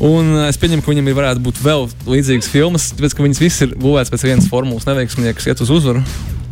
Un 0.03 0.33
es 0.49 0.57
pieņemu, 0.59 0.83
ka 0.83 0.89
viņam 0.91 1.07
ir 1.07 1.15
varētu 1.15 1.43
būt 1.45 1.61
vēl 1.63 1.85
līdzīgas 2.09 2.49
filmas, 2.51 2.89
tāpēc 2.97 3.13
ka 3.15 3.23
viņas 3.23 3.39
visas 3.39 3.63
ir 3.63 3.75
būvētas 3.79 4.11
pēc 4.11 4.25
vienas 4.27 4.49
formulas, 4.51 4.87
neveiksminieks 4.89 5.47
iet 5.47 5.63
uz 5.63 5.71
uzvaru 5.71 6.03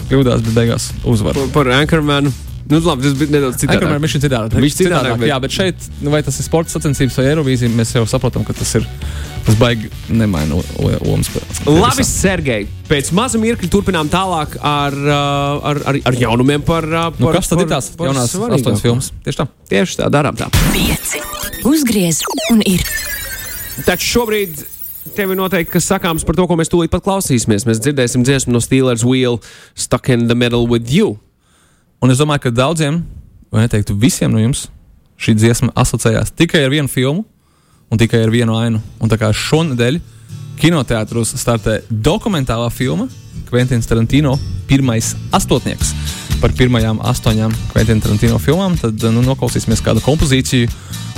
kļūdās, 0.09 0.43
bet 0.45 0.57
beigās 0.57 0.89
uzvar. 1.07 1.37
Par, 1.37 1.53
par 1.55 1.71
Anchormanu. 1.81 2.33
Nu, 2.65 2.79
labi, 2.81 3.05
tas 3.05 3.13
bija 3.13 3.29
nedaudz 3.29 3.59
citādāk. 3.61 3.77
Anchorman 3.77 4.01
viņš 4.01 4.15
ir 4.17 4.21
citādāk. 4.23 4.55
Viņš 4.57 4.75
citādāk, 4.79 5.03
citādāk 5.05 5.19
bet... 5.21 5.29
jā, 5.29 5.35
bet 5.43 5.53
šeit, 5.53 5.87
nu, 6.01 6.09
vai 6.13 6.21
tas 6.25 6.39
ir 6.41 6.47
sports 6.47 6.73
sacensības 6.73 7.19
vai 7.19 7.25
Eirovīzija, 7.29 7.69
mēs 7.77 7.93
jau 7.93 8.05
saprotam, 8.09 8.45
ka 8.47 8.55
tas 8.57 8.71
ir. 8.79 8.87
Tas 9.45 9.53
baigi 9.61 9.91
nemaina 10.09 10.57
lomas. 10.81 11.29
Labi, 11.69 12.01
Sergei. 12.09 12.65
Pēc 12.89 13.11
maza 13.13 13.37
mirkļa 13.37 13.69
turpinām 13.69 14.09
tālāk 14.09 14.55
ar, 14.57 14.97
ar, 15.05 15.81
ar, 15.91 15.99
ar 16.09 16.17
jaunumiem 16.17 16.65
par, 16.65 16.87
par 16.89 17.21
nu, 17.21 17.29
kas 17.29 17.51
tad 17.51 17.61
par, 17.61 17.67
ir 17.67 17.73
tās 17.75 17.91
jaunās 17.93 18.33
astoņas 18.33 18.81
filmas. 18.81 19.11
Tieši 19.27 19.43
tā. 19.43 19.45
Tieši 19.69 19.99
tā, 20.01 20.09
darām 20.17 20.39
tā. 20.39 20.49
Pieci. 20.73 21.21
Uzgriez 21.69 22.23
un 22.49 22.65
ir. 22.65 22.81
Taču 23.85 24.15
šobrīd 24.15 24.65
tev 25.15 25.33
ir 25.33 25.39
noteikti 25.39 25.75
kas 25.75 25.89
sakāms 25.91 26.25
par 26.25 26.37
to, 26.37 26.47
ko 26.49 26.57
mēs 26.59 26.71
tūlīt 26.71 26.93
pat 26.93 27.03
klausīsimies. 27.05 27.67
Mēs 27.69 27.81
dzirdēsim 27.83 28.25
dziesmu 28.25 28.55
no 28.55 28.61
Steelers 28.63 29.05
Wheel, 29.05 29.39
Stuck 29.75 30.09
in 30.09 30.27
the 30.31 30.37
Middle 30.37 30.65
with 30.71 30.91
You. 30.91 31.15
Un 32.03 32.13
es 32.13 32.19
domāju, 32.21 32.47
ka 32.47 32.55
daudziem, 32.55 33.03
vai 33.53 33.65
neteiktu 33.65 33.95
visiem 33.99 34.33
no 34.33 34.41
jums, 34.41 34.67
šī 35.21 35.37
dziesma 35.37 35.71
asociējās 35.77 36.33
tikai 36.35 36.65
ar 36.65 36.73
vienu 36.73 36.91
filmu 36.91 37.25
un 37.91 38.01
tikai 38.01 38.25
ar 38.25 38.33
vienu 38.33 38.57
ainu. 38.59 38.81
Un 38.99 39.11
tā 39.11 39.19
kā 39.21 39.29
šonadēļ 39.29 40.01
kinoteātros 40.59 41.35
startē 41.39 41.81
dokumentālā 41.89 42.71
filma 42.73 43.07
Kventins 43.49 43.87
Tarantino 43.87 44.35
pirmais 44.69 45.13
astotnieks 45.35 45.93
par 46.41 46.53
pirmajām 46.57 46.99
astoņām 47.11 47.53
Kventina 47.71 48.03
Tarantino 48.03 48.39
filmām, 48.41 48.75
tad 48.79 49.01
nu, 49.13 49.23
noklausīsimies 49.25 49.83
kādu 49.85 50.03
kompozīciju, 50.05 50.71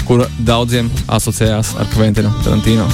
kura 0.08 0.30
daudziem 0.48 0.92
asociējās 1.20 1.76
ar 1.82 1.90
Kventinu 1.96 2.34
Tarantino. 2.46 2.88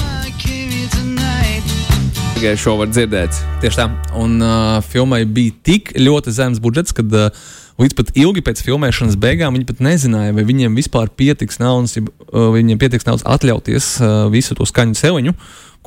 Tikai 2.44 2.58
šo 2.60 2.74
var 2.76 2.90
dzirdēt. 2.92 3.36
Tieši 3.62 3.78
tā. 3.78 3.84
Un 4.20 4.34
uh, 4.44 4.74
filmai 4.84 5.22
bija 5.24 5.54
tik 5.64 5.94
ļoti 5.96 6.34
zems 6.36 6.58
budžets, 6.60 6.92
ka 6.92 7.00
uh, 7.00 7.38
līdz 7.80 7.94
pat 7.96 8.10
ilgi 8.20 8.42
pēc 8.44 8.58
filmēšanas 8.66 9.16
beigām 9.16 9.56
viņi 9.56 9.64
pat 9.70 9.78
nezināja, 9.80 10.34
vai 10.36 10.42
viņiem 10.44 10.76
vispār 10.76 11.08
pietiks 11.08 11.56
naudas, 11.62 11.94
uh, 11.96 12.50
viņiem 12.52 12.76
pietiks 12.82 13.08
naudas 13.08 13.24
atļauties 13.24 13.86
uh, 14.02 14.12
visu 14.28 14.52
to 14.58 14.66
skaņu 14.68 14.92
celiņu. 15.00 15.32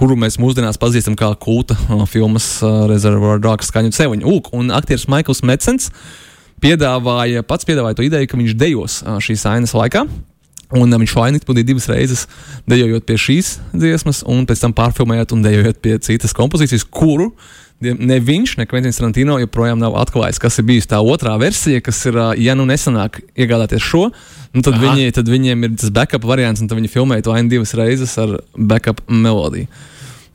Kuru 0.01 0.17
mēs 0.17 0.39
mūsdienās 0.41 0.81
pazīstam 0.81 1.13
kā 1.19 1.29
kulta 1.37 1.77
uh, 1.77 2.07
filmas 2.09 2.47
uh, 2.65 2.87
Reservoir 2.89 3.37
Dogs 3.37 3.69
skaņu 3.69 3.93
celiņu. 3.93 4.25
Lūk, 4.25 4.49
un 4.57 4.73
aktieris 4.73 5.05
Maikls 5.13 5.43
Metsens 5.45 5.91
piedāvāja, 6.65 7.45
pats 7.45 7.69
piedāvāja 7.69 8.01
to 8.01 8.09
ideju, 8.09 8.33
ka 8.33 8.41
viņš 8.41 8.57
dejos 8.57 8.97
uh, 9.05 9.21
šīs 9.21 9.45
ainas 9.53 9.77
laikā. 9.77 10.07
Un 10.75 10.91
um, 10.91 10.99
viņš 10.99 11.13
vainīgi 11.15 11.45
izpildīja 11.45 11.69
divas 11.69 11.85
reizes, 11.87 12.25
dejojot 12.67 13.05
pie 13.07 13.15
šīs 13.23 13.53
dziesmas, 13.71 14.19
un 14.27 14.43
pēc 14.49 14.65
tam 14.65 14.73
pārfilmējot 14.75 15.31
un 15.37 15.45
dejojot 15.45 15.79
pie 15.83 15.95
citas 16.03 16.35
kompozīcijas, 16.35 16.83
kuru 16.91 17.29
ne 17.79 18.17
viņš, 18.19 18.55
ne 18.57 18.65
Kventins 18.67 18.97
Tarantino 18.97 19.37
joprojām 19.39 19.79
nav 19.79 19.95
atklājis, 20.01 20.39
kas 20.41 20.57
ir 20.59 20.65
bijusi 20.67 20.89
tā 20.91 20.99
otrā 20.99 21.35
versija, 21.39 21.79
kas 21.85 22.01
ir, 22.09 22.17
uh, 22.17 22.31
ja 22.35 22.55
nu 22.57 22.65
nesanāk 22.67 23.21
iegādāties 23.37 23.85
šo, 23.85 24.07
nu 24.55 24.65
tad, 24.65 24.79
Aha. 24.79 24.89
viņi, 24.89 25.13
tad 25.15 25.29
viņiem 25.29 25.67
ir 25.67 25.77
tas 25.77 25.93
backup 25.93 26.25
variants, 26.27 26.63
un 26.63 26.67
tad 26.67 26.81
viņi 26.81 26.91
filmēja 26.91 27.27
to 27.29 27.37
ainu 27.37 27.53
divas 27.53 27.75
reizes 27.77 28.17
ar 28.19 28.39
backup 28.57 29.05
melodiju. 29.07 29.69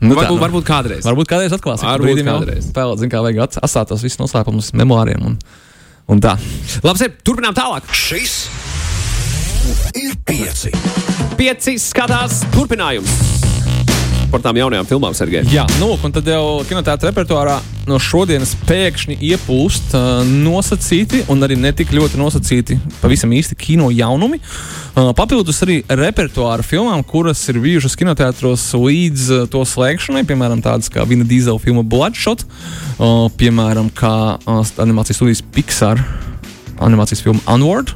Nu, 0.02 0.16
varbūt, 0.16 0.24
tā, 0.24 0.34
nu. 0.34 0.42
varbūt 0.42 0.66
kādreiz. 0.66 1.04
Varbūt 1.06 1.28
kādreiz 1.30 1.52
atklāsim. 1.54 1.86
Varbūt 1.86 2.24
kādreiz. 2.26 2.72
Pēlēt, 2.74 3.04
zin 3.04 3.12
kā 3.12 3.20
vajag 3.22 3.44
ats- 3.44 3.60
atstāt 3.62 3.92
tos 3.92 4.02
visus 4.02 4.18
noslēpumus 4.18 4.72
memoāriem 4.74 5.22
un, 5.28 5.36
un 6.10 6.22
tā. 6.22 6.34
Labi, 6.82 7.10
turpinām 7.22 7.54
tālāk. 7.54 7.86
Šis 7.94 8.40
ir 9.94 10.16
pieci. 10.26 10.72
Pieci 11.38 11.78
skatās 11.80 12.42
turpinājums 12.54 13.42
par 14.32 14.40
tām 14.40 14.56
jaunajām 14.56 14.86
filmām, 14.88 15.12
Sergei. 15.12 15.42
Jā, 15.52 15.66
nu, 15.76 15.90
un 15.92 16.12
tad 16.14 16.24
jau 16.24 16.62
kinoteātrī 16.64 17.10
repertuārā 17.10 17.58
no 17.84 17.98
šodienas 18.00 18.54
pēkšņi 18.64 19.18
iepūst 19.28 19.92
uh, 19.98 20.22
nosacīti, 20.24 21.20
un 21.32 21.44
arī 21.44 21.58
ne 21.60 21.68
tik 21.76 21.92
ļoti 21.92 22.16
nosacīti, 22.16 22.78
pavisam 23.02 23.34
īsti 23.36 23.58
kino 23.60 23.90
jaunumi. 23.92 24.40
Uh, 24.40 25.10
papildus 25.18 25.60
arī 25.66 25.82
repertuāra 25.84 26.64
filmām, 26.64 27.04
kuras 27.04 27.44
ir 27.52 27.60
bijušas 27.60 27.98
kinoteātros 28.00 28.64
līdz 28.72 29.28
uh, 29.36 29.44
to 29.52 29.66
slēgšanai, 29.68 30.24
piemēram, 30.28 30.64
tādas 30.64 30.88
kā 30.92 31.04
Vina 31.08 31.28
Dīzela 31.28 31.60
filma 31.60 31.84
Bloodshot, 31.84 32.46
uh, 32.48 33.28
piemēram, 33.36 33.92
kā 33.92 34.14
uh, 34.38 34.62
animācijas 34.80 35.20
studijas 35.20 35.44
Pixar 35.52 36.00
animācijas 36.80 37.22
filma 37.24 37.44
Onward. 37.52 37.92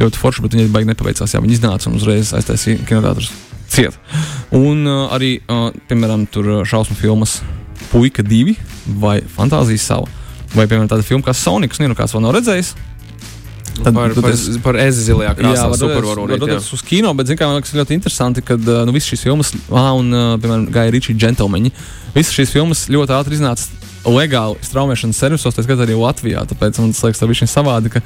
Ļoti 0.00 0.20
forši, 0.20 0.42
bet 0.44 0.56
viņi 0.56 0.72
baigi 0.74 0.90
nepaveicās. 0.90 1.32
Jā, 1.34 1.40
viņi 1.40 1.56
iznāca 1.56 1.88
un 1.90 1.96
uzreiz 1.96 2.32
aiztaisīja 2.36 2.82
kinoteātrus 2.88 3.30
ciet. 3.72 3.96
Un 4.54 4.84
uh, 4.86 5.06
arī, 5.16 5.38
uh, 5.48 5.70
piemēram, 5.88 6.26
tur 6.30 6.50
šausmu 6.68 6.96
filmas 6.98 7.38
Puika 7.90 8.22
2 8.26 8.56
vai 9.00 9.20
Fantāzijas 9.36 9.86
sala. 9.88 10.10
Vai, 10.54 10.66
piemēram, 10.66 10.90
tāda 10.90 11.04
filma 11.06 11.24
kā 11.26 11.34
Sonics, 11.36 11.80
nezinu, 11.80 11.96
kāds 11.98 12.14
vēl 12.14 12.22
nav 12.26 12.36
redzējis. 12.38 12.74
Tad- 13.76 13.92
par, 13.92 14.12
tad 14.14 14.22
par, 14.24 14.32
es- 14.32 14.60
par 14.64 14.76
ezi 14.80 15.02
zilajā 15.10 15.34
krāsā, 15.36 15.66
var 15.68 15.76
supervaronīt. 15.76 16.38
jā. 16.38 16.46
redzēt 16.46 16.72
uz 16.72 16.82
kino, 16.86 17.10
bet 17.14 17.28
zin, 17.28 17.36
kā, 17.36 17.48
man 17.48 17.58
liekas 17.58 17.74
ļoti 17.76 17.92
interesanti, 17.98 18.40
ka 18.44 18.56
nu, 18.56 18.92
visas 18.94 19.10
šīs 19.10 19.24
filmas, 19.26 19.52
ah, 19.68 19.90
un, 19.98 20.08
piemēram, 20.40 20.70
Gaja 20.72 20.94
Ričija 20.94 21.18
džentlmeņi, 21.18 21.72
visas 22.14 22.32
šīs 22.32 22.54
filmas 22.54 22.86
ļoti 22.88 23.12
ātri 23.18 23.36
iznāca 23.36 23.68
legāli 24.06 24.56
straumēšanas 24.64 25.18
servisos, 25.18 25.54
tā 25.54 25.64
skaitā 25.66 25.84
arī 25.84 25.96
Latvijā. 25.98 26.46
Tāpēc 26.48 26.80
man 26.80 26.94
tas 26.94 27.02
liekas, 27.04 27.20
tā 27.20 27.28
bija 27.28 27.48
savādi, 27.50 27.92
ka, 27.92 28.00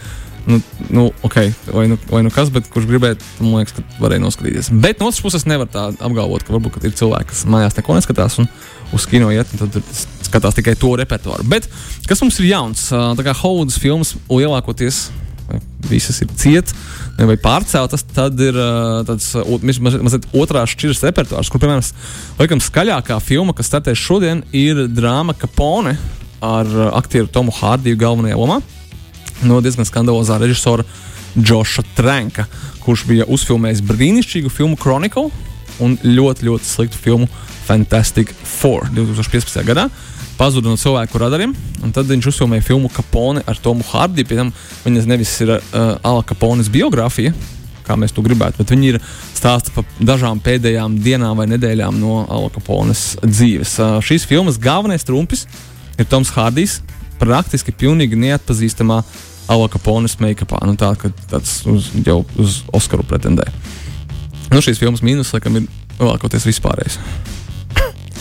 nu, 0.47 0.61
nu, 0.89 1.07
okay, 1.27 1.53
vai, 1.67 1.87
nu, 1.91 1.99
vai 2.11 2.23
nu 2.27 2.33
kas, 2.35 2.51
bet 2.55 2.69
kurš 2.73 2.89
gribētu, 2.91 3.27
man 3.43 3.61
liekas, 3.61 3.77
ka 3.77 4.03
varēja 4.03 4.25
noskatīties. 4.25 4.71
Bet 4.83 5.01
no 5.01 5.11
otras 5.11 5.23
puses 5.25 5.47
nevar 5.49 5.71
tā 5.71 5.89
apgalvot, 5.99 6.45
ka 6.47 6.55
varbūt 6.57 6.79
ka 6.79 6.85
ir 6.89 6.97
cilvēki, 6.97 7.33
kas 7.33 7.47
mājās 7.51 7.77
neko 7.79 7.99
neskatās 7.99 8.39
un 8.43 8.51
uz 8.97 9.07
kino 9.11 9.31
iet, 9.35 9.51
un 9.55 9.71
tad 9.71 9.81
skatās 10.27 10.57
tikai 10.59 10.77
to 10.79 10.93
repertuāru. 11.01 11.47
Bet 11.51 11.69
kas 12.09 12.23
mums 12.25 12.39
ir 12.43 12.51
jauns? 12.51 12.89
Uh, 12.93 13.13
Tā 13.19 13.27
kā 13.27 13.37
Hollywoodas 13.43 13.81
filmas 13.83 14.15
lielākoties 14.31 15.09
visas 15.91 16.21
ir 16.23 16.31
cietas 16.39 16.77
vai 17.19 17.37
pārceltas, 17.41 18.05
tad 18.15 18.39
ir 18.41 18.57
uh, 18.57 19.03
tāds 19.05 19.33
uh, 19.37 19.49
mazliet 19.61 20.29
otrās 20.37 20.73
šķiras 20.73 21.03
repertuārs, 21.09 21.51
kur, 21.53 21.61
piemēram, 21.61 21.85
laikam, 22.39 22.63
skaļākā 22.65 23.19
filma, 23.25 23.53
kas 23.57 23.69
startēs 23.69 24.01
šodien, 24.01 24.45
ir 24.57 24.87
drāma 24.89 25.35
Capone 25.37 25.99
ar 26.41 26.71
uh, 26.71 26.87
aktieru 26.97 27.29
Tomu 27.29 27.53
Hārdiju 27.59 27.99
galvenajā 28.01 28.39
lomā 28.41 28.61
no 29.47 29.61
diezgan 29.65 29.89
skandalozā 29.89 30.39
režisora 30.41 30.85
Džoša 31.39 31.83
Tranka, 31.97 32.47
kurš 32.83 33.05
bija 33.09 33.27
uzfilmējis 33.31 33.83
brīnišķīgu 33.87 34.51
filmu 34.53 34.79
Chronicle 34.81 35.29
un 35.81 35.97
ļoti, 36.03 36.49
ļoti 36.49 36.67
sliktu 36.67 36.99
filmu 37.01 37.29
Fantastic 37.69 38.33
Four 38.45 38.89
2015. 38.95 39.63
gadā. 39.67 39.87
Pazuda 40.41 40.73
no 40.73 40.79
cilvēku 40.81 41.21
radariem, 41.21 41.53
un 41.85 41.93
tad 41.93 42.09
viņš 42.09 42.31
uzfilmēja 42.31 42.65
filmu 42.65 42.89
Capone 42.93 43.43
ar 43.47 43.59
Tomu 43.61 43.85
Hārdiju. 43.85 44.27
Pie 44.27 44.39
tam 44.39 44.53
viņas 44.87 45.09
nevis 45.09 45.33
ir 45.45 45.53
uh, 45.53 45.61
Ala 46.01 46.25
Capones 46.27 46.71
biogrāfija, 46.73 47.35
kā 47.85 47.97
mēs 48.01 48.15
to 48.17 48.25
gribētu, 48.25 48.63
bet 48.63 48.73
viņi 48.73 48.95
ir 48.95 49.01
stāsti 49.37 49.75
par 49.75 49.85
dažām 50.01 50.41
pēdējām 50.45 50.97
dienām 51.05 51.37
vai 51.37 51.47
nedēļām 51.53 52.01
no 52.01 52.23
Ala 52.25 52.49
Capones 52.55 53.19
dzīves. 53.21 53.77
Uh, 53.79 53.99
šīs 54.05 54.25
filmas 54.29 54.59
galvenais 54.61 55.05
trumpis 55.05 55.45
ir 56.01 56.09
Toms 56.09 56.33
Hārdijs, 56.33 56.81
praktiski 57.21 57.77
pilnīgi 57.77 58.17
neatpazīstamā 58.17 59.03
Ala 59.51 59.69
Capones 59.71 60.17
make-upā. 60.23 60.61
Nu, 60.69 60.77
tā, 60.79 60.93
tāds 61.31 61.61
uz, 61.69 61.91
jau 62.07 62.21
uz 62.39 62.61
Oskaru 62.77 63.07
pretendē. 63.07 63.49
Nu, 64.51 64.63
šīs 64.63 64.81
filmas 64.83 65.03
mīnus, 65.07 65.33
laikam, 65.35 65.59
ir 65.59 65.67
lielākoties 65.99 66.47
vispārējais. 66.49 66.99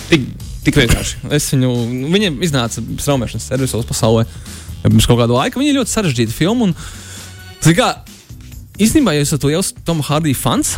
Tik, 0.10 0.26
tik 0.66 0.78
vienkārši. 0.82 1.22
Es 1.38 1.50
viņu, 1.54 1.70
nu, 1.70 2.12
viņiem 2.14 2.42
iznāca 2.46 2.82
straumēšanas 2.82 3.50
servisos 3.52 3.88
pasaulē 3.90 4.26
pirms 4.84 5.10
kaut 5.10 5.22
kāda 5.22 5.36
laika. 5.36 5.60
Viņa 5.62 5.74
ir 5.74 5.80
ļoti 5.82 5.94
sarežģīta 5.94 6.36
filma. 6.36 6.70
Un, 6.70 6.76
kā, 7.78 7.92
īstenībā, 8.82 9.18
ja 9.18 9.26
esat 9.26 9.46
liels 9.46 9.74
Toma 9.86 10.06
Hārdija 10.10 10.38
fans, 10.40 10.76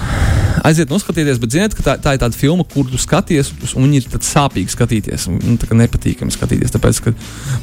aiziet 0.68 0.92
noskatīties, 0.92 1.40
bet 1.42 1.54
ziniet, 1.56 1.76
ka 1.76 1.84
tā, 1.86 1.96
tā 2.02 2.14
ir 2.16 2.22
tāda 2.22 2.38
filma, 2.38 2.66
kur 2.68 2.88
tu 2.90 3.00
skaties, 3.02 3.52
un 3.74 3.88
viņi 3.88 4.02
ir 4.02 4.20
sāpīgi 4.26 4.74
skatīties, 4.74 5.28
un 5.32 5.40
nu, 5.42 5.56
tā 5.62 5.78
nepatīkami 5.78 6.34
skatīties. 6.34 6.74
Tāpēc, 6.76 7.02
ka 7.06 7.14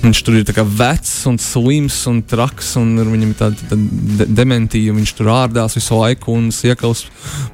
viņš 0.02 0.22
tur 0.26 0.38
ir 0.38 0.46
tā 0.48 0.64
vecs 0.64 1.12
un 1.30 1.38
slims 1.42 1.98
un 2.10 2.20
traks, 2.26 2.74
un 2.80 2.94
viņam 2.98 3.32
ir 3.32 3.38
tāda, 3.38 3.68
tāda 3.72 4.22
de 4.22 4.28
dementija, 4.40 4.96
viņš 4.96 5.14
tur 5.18 5.32
ārdās 5.34 5.78
visu 5.78 5.98
laiku 5.98 6.34
un 6.36 6.48
iekals 6.50 7.06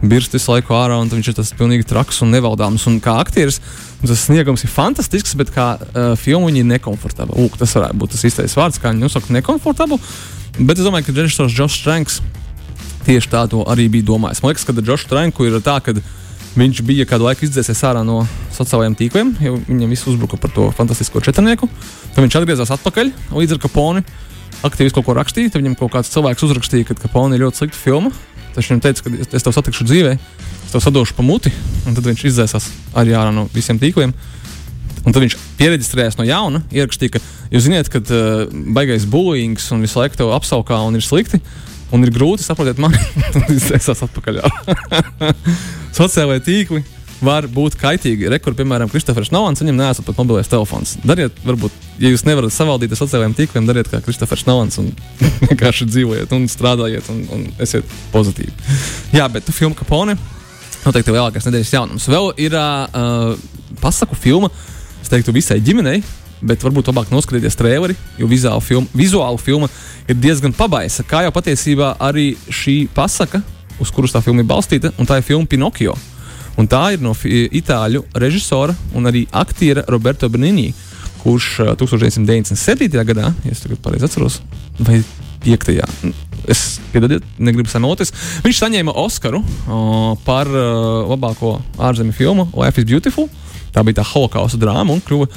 birst 0.03 0.37
visu 0.37 0.55
laiku 0.55 0.77
ārā, 0.77 1.01
un 1.01 1.13
viņš 1.13 1.33
ir 1.33 1.39
tas 1.41 1.53
pilnīgi 1.57 1.89
traks 1.91 2.23
un 2.25 2.33
nevaldāms. 2.35 2.87
Un 2.91 3.01
kā 3.05 3.17
aktieris, 3.23 3.61
tas 4.05 4.27
sniegums 4.29 4.65
ir 4.65 4.73
fantastisks, 4.73 5.37
bet 5.41 5.53
kā 5.55 5.75
uh, 5.81 6.15
filma 6.21 6.51
viņa 6.51 6.63
ir 6.63 6.71
nekomfortabla. 6.75 7.37
Lūk, 7.41 7.59
tas 7.61 7.75
varētu 7.77 8.01
būt 8.01 8.17
tas 8.17 8.25
īstais 8.29 8.57
vārds, 8.59 8.81
kā 8.81 8.93
viņi 8.93 9.07
nosauc 9.07 9.29
nekomfortablu. 9.35 10.01
Bet 10.61 10.79
es 10.79 10.87
domāju, 10.87 11.09
ka 11.09 11.17
režisors 11.19 11.55
Džošs 11.55 11.81
Stranks 11.83 12.21
tieši 13.06 13.30
tā 13.32 13.44
to 13.50 13.64
arī 13.70 13.88
bija 13.92 14.08
domājis. 14.12 14.42
Man 14.42 14.52
liekas, 14.52 14.66
ka 14.68 14.75
Džošs 14.76 15.08
Tranku 15.11 15.46
ir 15.49 15.58
tā, 15.64 15.78
ka 15.84 15.94
viņš 16.54 16.82
bija 16.87 17.06
kādu 17.08 17.26
laiku 17.26 17.46
izdzēsies 17.46 17.82
ārā 17.88 18.04
no 18.06 18.23
sociālajiem 18.54 18.94
tīkliem, 18.99 19.32
jo 19.42 19.56
viņam 19.66 19.90
viss 19.94 20.06
uzbruka 20.11 20.38
par 20.40 20.52
to 20.54 20.68
fantastisko 20.76 21.23
četrnieku. 21.25 21.68
Tad 22.14 22.23
viņš 22.23 22.37
atgriezās 22.40 22.70
atpakaļ 22.76 23.11
līdz 23.34 23.56
ar 23.56 23.62
Kaponi. 23.64 24.04
Aktīvi 24.64 24.94
kaut 24.94 25.04
ko 25.08 25.16
rakstīja, 25.18 25.50
tad 25.52 25.61
viņam 25.64 25.75
kaut 25.80 25.92
kāds 25.96 26.12
cilvēks 26.14 26.46
uzrakstīja, 26.46 26.87
ka 26.88 26.99
Kaponi 27.02 27.37
ir 27.37 27.44
ļoti 27.44 27.64
slikta 27.64 27.80
filma. 27.80 28.12
Tad 28.54 28.62
viņš 28.62 28.70
viņam 28.70 28.84
teica, 28.87 29.02
ka 29.02 29.11
es- 29.37 29.42
tev 29.42 29.52
satikšu 29.56 29.84
dzīvē, 29.90 30.12
es 30.14 30.70
tev 30.73 30.80
sadošu 30.80 31.16
pa 31.18 31.26
muti, 31.26 31.50
un 31.87 31.94
tad 31.94 32.06
viņš 32.06 32.25
izdzēsās 32.30 32.70
arī 32.94 33.18
ārā 33.18 33.34
no 33.34 33.49
visiem 33.52 33.80
tīkliem. 33.82 34.14
Un 35.04 35.12
tad 35.12 35.20
viņš 35.20 35.34
pierakstījās 35.58 36.16
no 36.16 36.25
jauna, 36.25 36.62
ierakstīja, 36.73 37.18
ka 37.18 37.20
jūs 37.52 37.66
zināt, 37.66 37.90
ka 37.92 37.99
uh, 37.99 38.46
baigais 38.73 39.04
bullyings 39.04 39.66
un 39.75 39.82
visu 39.84 39.99
laiku 39.99 40.16
tev 40.16 40.30
apsaukā 40.32 40.78
un 40.87 40.94
ir 40.96 41.04
slikti. 41.04 41.42
Un 41.93 42.07
ir 42.07 42.12
grūti 42.14 42.45
saprast, 42.47 42.81
man 42.81 42.95
tas 43.35 43.71
ir 43.71 44.07
atpakaļ. 44.09 44.41
Sociālajie 45.99 46.45
tīkli 46.47 46.85
var 47.25 47.47
būt 47.50 47.76
kaitīgi. 47.81 48.29
Rekur, 48.33 48.57
piemēram, 48.59 48.91
Kristofers 48.93 49.31
Nolans, 49.35 49.62
viņam 49.62 49.79
nesat 49.79 50.07
pat 50.07 50.19
mobilais 50.21 50.50
telefons. 50.50 50.97
Dariet, 51.07 51.37
varbūt, 51.47 51.75
ja 52.03 52.11
jūs 52.12 52.25
nevarat 52.29 52.53
savaldīt 52.55 52.93
ar 52.93 53.00
sociālajiem 53.00 53.37
tīkliem, 53.38 53.69
dariet 53.69 53.91
kā 53.93 54.00
Kristofers 54.05 54.45
Nolans 54.49 54.81
un 54.83 54.91
vienkārši 55.49 55.88
dzīvojiet 55.91 56.35
un 56.37 56.49
strādājiet 56.50 57.11
un, 57.14 57.23
un 57.37 57.47
esiet 57.64 57.88
pozitīvi. 58.14 58.55
Jā, 59.17 59.29
bet 59.33 59.47
tu 59.49 59.55
filmu 59.57 59.79
Kapone 59.79 60.19
Noteikti 60.85 61.14
lielākais 61.14 61.47
nedēļas 61.49 61.73
jaunums. 61.73 62.11
Vēl 62.12 62.26
ir 62.45 62.55
uh, 62.59 63.33
pasaku 63.81 64.19
filma, 64.21 64.50
es 65.00 65.09
teiktu, 65.09 65.33
visai 65.33 65.57
ģimenei. 65.64 66.03
Bet 66.45 66.65
varbūt 66.65 66.91
labāk 66.91 67.13
noskatīties 67.13 67.57
traileri, 67.57 67.97
jo 68.21 68.29
vizuāla 68.29 68.61
filma, 68.61 68.91
vizuāla 68.97 69.41
filma 69.41 69.69
ir 70.09 70.19
diezgan 70.21 70.53
pabaisa. 70.57 71.05
Kā 71.09 71.23
jau 71.25 71.33
patiesībā 71.33 71.95
arī 72.05 72.35
šī 72.53 72.83
pasaka, 72.95 73.41
uz 73.81 73.93
kuras 73.95 74.13
tā 74.13 74.21
filma 74.25 74.45
ir 74.45 74.51
balstīta, 74.51 74.93
un 75.01 75.09
tā 75.09 75.21
ir 75.21 75.27
filma 75.27 75.49
Pinocchio. 75.49 75.97
Un 76.61 76.69
tā 76.71 76.83
ir 76.95 77.03
no 77.03 77.15
itāļu 77.25 78.05
režisora 78.15 78.77
un 78.95 79.11
arī 79.11 79.25
aktiera 79.35 79.83
Roberto 79.91 80.29
Benigni, 80.31 80.69
kurš 81.25 81.49
uh, 81.65 81.73
1997. 81.81 82.93
gadā, 83.09 83.33
ja 83.33 83.55
es 83.55 83.65
tagad 83.65 83.81
pareizi 83.83 84.07
atceros, 84.07 84.39
vai 84.79 85.01
5. 85.45 85.81
Es 86.49 86.79
piedodiet, 86.93 87.25
negribu 87.41 87.73
samoties. 87.73 88.13
Viņš 88.45 88.61
saņēma 88.61 88.93
Oskaru 89.01 89.41
uh, 89.41 90.13
par 90.27 90.51
uh, 90.53 91.09
labāko 91.09 91.57
ārzemju 91.81 92.17
filmu 92.17 92.51
Life 92.53 92.83
is 92.83 92.89
Beautiful. 92.89 93.31
Tā 93.73 93.83
bija 93.83 94.03
tā 94.03 94.07
holokausta 94.13 94.61
drāma 94.61 94.95
un 94.95 95.03
kļuva 95.03 95.31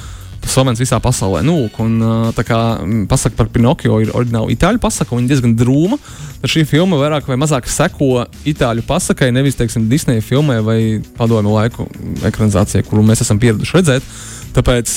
slavens 0.46 0.80
visā 0.80 0.98
pasaulē. 1.02 1.42
Nu, 1.46 1.56
un, 1.82 1.98
tā 2.36 2.44
kā 2.46 2.58
mm, 2.78 3.06
pasaka 3.10 3.36
par 3.38 3.50
Pinocchio 3.52 3.98
ir 4.02 4.12
oriģināla 4.16 4.52
itāļu 4.54 4.82
pasaka, 4.82 5.16
viņa 5.16 5.32
diezgan 5.32 5.54
drūma. 5.58 5.98
Tad 6.42 6.52
šī 6.52 6.64
filma 6.68 6.98
vairāk 7.00 7.28
vai 7.28 7.38
mazāk 7.40 7.68
seko 7.70 8.24
itāļu 8.48 8.84
pasakai, 8.88 9.30
nevis, 9.34 9.58
teiksim, 9.58 9.88
Disneja 9.90 10.24
filmai 10.24 10.60
vai 10.64 10.80
padomju 11.18 11.54
laiku 11.54 11.88
ekranizācijai, 12.28 12.86
kuru 12.86 13.04
mēs 13.06 13.24
esam 13.24 13.40
pieraduši 13.42 13.78
redzēt. 13.78 14.12
Tāpēc 14.56 14.92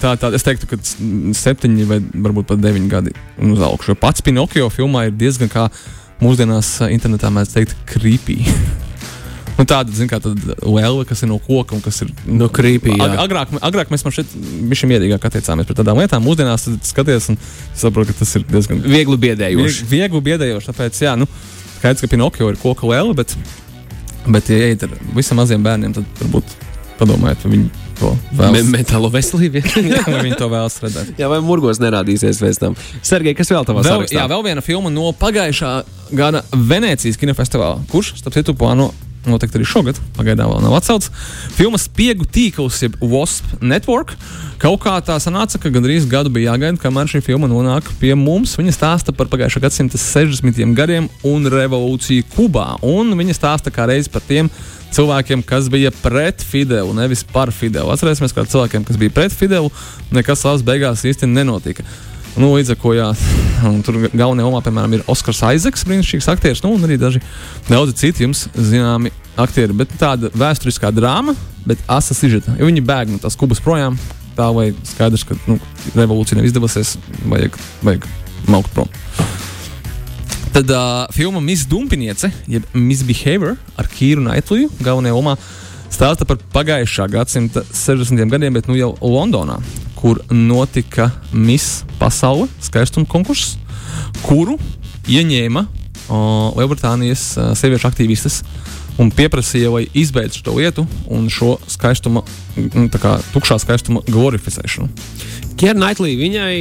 tā, 0.00 0.12
tā, 0.20 0.30
es 0.36 0.44
teiktu, 0.46 0.68
ka 0.70 0.78
septiņi 1.36 1.88
vai 1.88 1.98
varbūt 2.00 2.52
pat 2.52 2.62
deviņi 2.62 2.92
gadi 2.92 3.16
un 3.40 3.56
uz 3.56 3.64
augšu. 3.66 3.92
Jo 3.92 4.00
pats 4.00 4.24
Pinocchio 4.24 4.70
filmā 4.72 5.08
ir 5.08 5.16
diezgan 5.18 5.50
kā 5.52 5.66
mūsdienās 6.22 6.78
internetā 6.92 7.32
mēs 7.34 7.56
teikt, 7.56 7.76
creepy. 7.90 8.44
Nu, 9.60 9.66
tāda, 9.68 9.92
zin, 9.92 10.08
kā 10.08 10.16
tāda 10.24 10.54
lēle, 10.64 11.02
kas 11.04 11.20
ir 11.20 11.28
no 11.28 11.36
koka 11.44 11.74
un 11.76 11.82
kas 11.84 11.98
ir 12.00 12.08
creepy, 12.56 12.94
jā. 12.96 13.04
Ag 13.12 13.18
agrāk, 13.26 13.50
agrāk 13.60 13.90
mēs 13.92 14.06
šeit 14.16 14.30
bijām 14.70 14.88
mierīgāk 14.94 15.26
attiecāmies 15.28 15.68
pret 15.68 15.76
tādām 15.82 16.00
lietām. 16.00 16.24
Mūsdienās 16.24 16.64
skaties 16.88 17.28
un 17.34 17.36
saproti, 17.76 18.14
ka 18.14 18.22
tas 18.24 18.32
ir 18.40 18.46
diezgan 18.48 18.80
Viegli 18.86 19.18
biedējoši. 19.20 19.84
vieg- 19.84 19.92
viegli 19.92 20.22
biedējoši. 20.30 20.70
Tāpēc, 20.72 21.02
jā, 21.04 21.12
nu, 21.20 21.28
skaidrs, 21.76 22.00
ka 22.00 22.08
Pinocchio 22.14 22.48
ir 22.48 22.56
koka 22.62 22.88
lēle, 22.88 23.12
bet, 23.20 23.36
bet 24.32 24.48
ja 24.48 24.70
iet 24.72 24.86
ar 24.88 24.96
visam 25.18 25.36
maziem 25.42 25.62
bērniem, 25.68 25.92
tad 25.98 26.08
varbūt 26.22 26.56
padomājiet, 27.02 27.44
vai 27.44 27.52
viņi 27.58 27.68
to 28.00 28.14
Me 28.32 28.38
vēlas. 28.40 28.72
metālo 28.72 29.10
veselību. 29.12 29.60
Jā, 29.92 30.00
vai 30.08 30.22
viņi 30.24 30.38
to 30.40 30.48
vēlas 30.48 30.78
redzēt. 30.80 31.12
jā, 31.20 31.28
vai 31.28 31.42
murgos 31.44 31.76
nerādīsies 31.84 32.40
pēc 32.40 32.58
tam. 32.64 32.76
Sergei, 33.04 33.34
kas 33.36 33.52
vēl 33.52 33.68
tavā 33.68 33.84
sarakstā? 33.84 34.16
jā, 34.16 34.24
vēl 34.32 34.44
viena 34.48 34.64
filma 34.64 34.88
no 34.88 35.12
pagājušā 35.12 35.74
gada 36.16 36.40
Venecijas 36.56 37.20
kinofestivāla, 37.20 37.84
kurš, 37.92 38.14
starp 38.22 38.38
citu, 38.40 38.56
plāno 38.56 38.88
noteikti 39.28 39.58
arī 39.60 39.66
šogad, 39.68 39.98
pagaidām 40.16 40.50
vēl 40.52 40.64
nav 40.64 40.76
atcelts. 40.78 41.10
Filma 41.56 41.80
Spiegu 41.80 42.24
tīkls, 42.24 42.80
jeb 42.84 42.96
WASP 43.02 43.60
Network. 43.60 44.14
Kaut 44.60 44.82
kā 44.84 44.94
tā 45.04 45.16
sanāca, 45.22 45.60
ka 45.60 45.72
gandrīz 45.72 46.08
gadu 46.08 46.32
bija 46.32 46.54
jāgaida, 46.54 46.80
kamēr 46.80 47.08
šī 47.10 47.22
filma 47.24 47.48
nonāk 47.50 47.88
pie 48.00 48.12
mums. 48.18 48.56
Viņa 48.60 48.76
stāsta 48.76 49.14
par 49.16 49.30
pagājušā 49.32 49.62
gadsimta 49.64 50.00
60. 50.00 50.60
gadiem 50.76 51.08
un 51.28 51.48
revolūciju 51.52 52.28
Kubā. 52.34 52.74
Un 52.86 53.14
viņa 53.16 53.36
stāsta 53.36 53.72
kā 53.74 53.88
reiz 53.90 54.08
par 54.12 54.24
tiem 54.26 54.50
cilvēkiem, 54.94 55.44
kas 55.46 55.70
bija 55.72 55.92
pret 56.02 56.42
Fidelu, 56.44 56.92
nevis 56.96 57.22
par 57.24 57.52
Fidelu. 57.54 57.92
Atcerēsimies, 57.94 58.34
kā 58.36 58.44
cilvēkiem, 58.48 58.84
kas 58.88 59.00
bija 59.00 59.14
pret 59.14 59.34
Fidelu, 59.36 59.70
nekas 60.14 60.42
savas 60.44 60.64
beigās 60.66 61.04
īsti 61.06 61.30
nenotika. 61.30 61.86
Nu, 62.38 62.52
līdz 62.54 62.74
ar 62.74 62.78
to, 62.78 62.92
jā, 62.94 63.08
tur 63.86 63.96
galvenajā 64.12 64.46
lomā, 64.46 64.60
piemēram, 64.62 64.92
ir 64.94 65.08
Oskars 65.10 65.42
Aizeks, 65.48 65.82
brīnišķīgs 65.88 66.28
aktieris, 66.30 66.62
nu, 66.62 66.72
un 66.76 66.86
arī 66.86 66.98
daži 67.00 67.22
daudzi 67.66 67.96
citi 67.98 68.24
jums 68.26 68.44
zināmi 68.54 69.10
aktieri. 69.40 69.74
Bet 69.82 69.96
tāda 69.98 70.30
vēsturiskā 70.38 70.92
drāma, 70.94 71.34
bet 71.66 71.82
asa 71.90 72.14
sižeta. 72.14 72.54
Jo 72.60 72.70
viņi 72.70 72.84
bēg 72.86 73.10
no 73.10 73.18
tās 73.22 73.38
kubas 73.40 73.62
projām, 73.64 73.98
tā 74.38 74.46
vai 74.54 74.70
skaidrs, 74.92 75.26
ka 75.26 75.36
nu, 75.48 75.58
revolūcija 75.96 76.38
nav 76.38 76.46
izdevusies, 76.46 76.94
vajag, 77.30 77.58
vajag 77.86 78.06
maukt 78.50 78.70
prom. 78.76 78.90
Tad 80.54 80.70
uh, 80.74 81.10
filma 81.14 81.42
Miss 81.42 81.66
Dumpiniece, 81.70 82.30
jeb 82.50 82.64
Misbehavior 82.74 83.58
ar 83.78 83.90
Kīru 83.90 84.22
Naitliju 84.24 84.70
galvenajā 84.82 85.18
lomā 85.18 85.36
stāsta 85.90 86.26
par 86.26 86.38
pagājušā 86.54 87.06
gadsimta 87.10 87.62
60. 87.66 88.26
gadiem, 88.30 88.54
bet 88.54 88.70
nu 88.70 88.78
jau 88.78 88.94
Londonā, 89.02 89.58
kur 90.00 90.22
notika 90.32 91.10
Miss 91.32 91.84
Pasaule 92.00 92.48
skaistuma 92.64 93.08
konkurss, 93.08 93.58
kuru 94.24 94.56
ieņēma 95.10 95.64
uh, 95.66 96.56
Lielbritānijas 96.56 97.24
uh, 97.36 97.52
sieviešu 97.58 97.90
aktīvistes 97.90 98.40
un 99.00 99.12
pieprasīja, 99.14 99.70
lai 99.72 99.86
izbeidz 99.96 100.40
šo 100.40 100.56
lietu 100.58 100.84
un 101.12 101.28
šo 101.32 101.54
skaistuma, 101.70 102.22
tā 102.92 103.00
kā 103.00 103.16
tukšā 103.34 103.60
skaistuma 103.62 104.02
glorificēšanu. 104.08 104.90
Kiera 105.60 105.78
Naitlī, 105.78 106.14
viņai. 106.20 106.54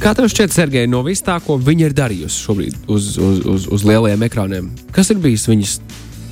Kā 0.00 0.14
tev 0.16 0.30
šķiet, 0.32 0.54
Sergei, 0.54 0.88
no 0.88 1.02
vis 1.04 1.20
tā, 1.20 1.34
ko 1.44 1.58
viņa 1.60 1.90
ir 1.90 1.94
darījusi 1.96 2.44
šobrīd 2.46 2.88
uz, 2.88 3.12
uz, 3.20 3.42
uz, 3.44 3.66
uz 3.68 3.84
lielajiem 3.84 4.22
ekrāniem? 4.24 4.70
Kas 4.96 5.12
ir 5.12 5.20
bijis 5.20 5.44
viņas 5.50 5.74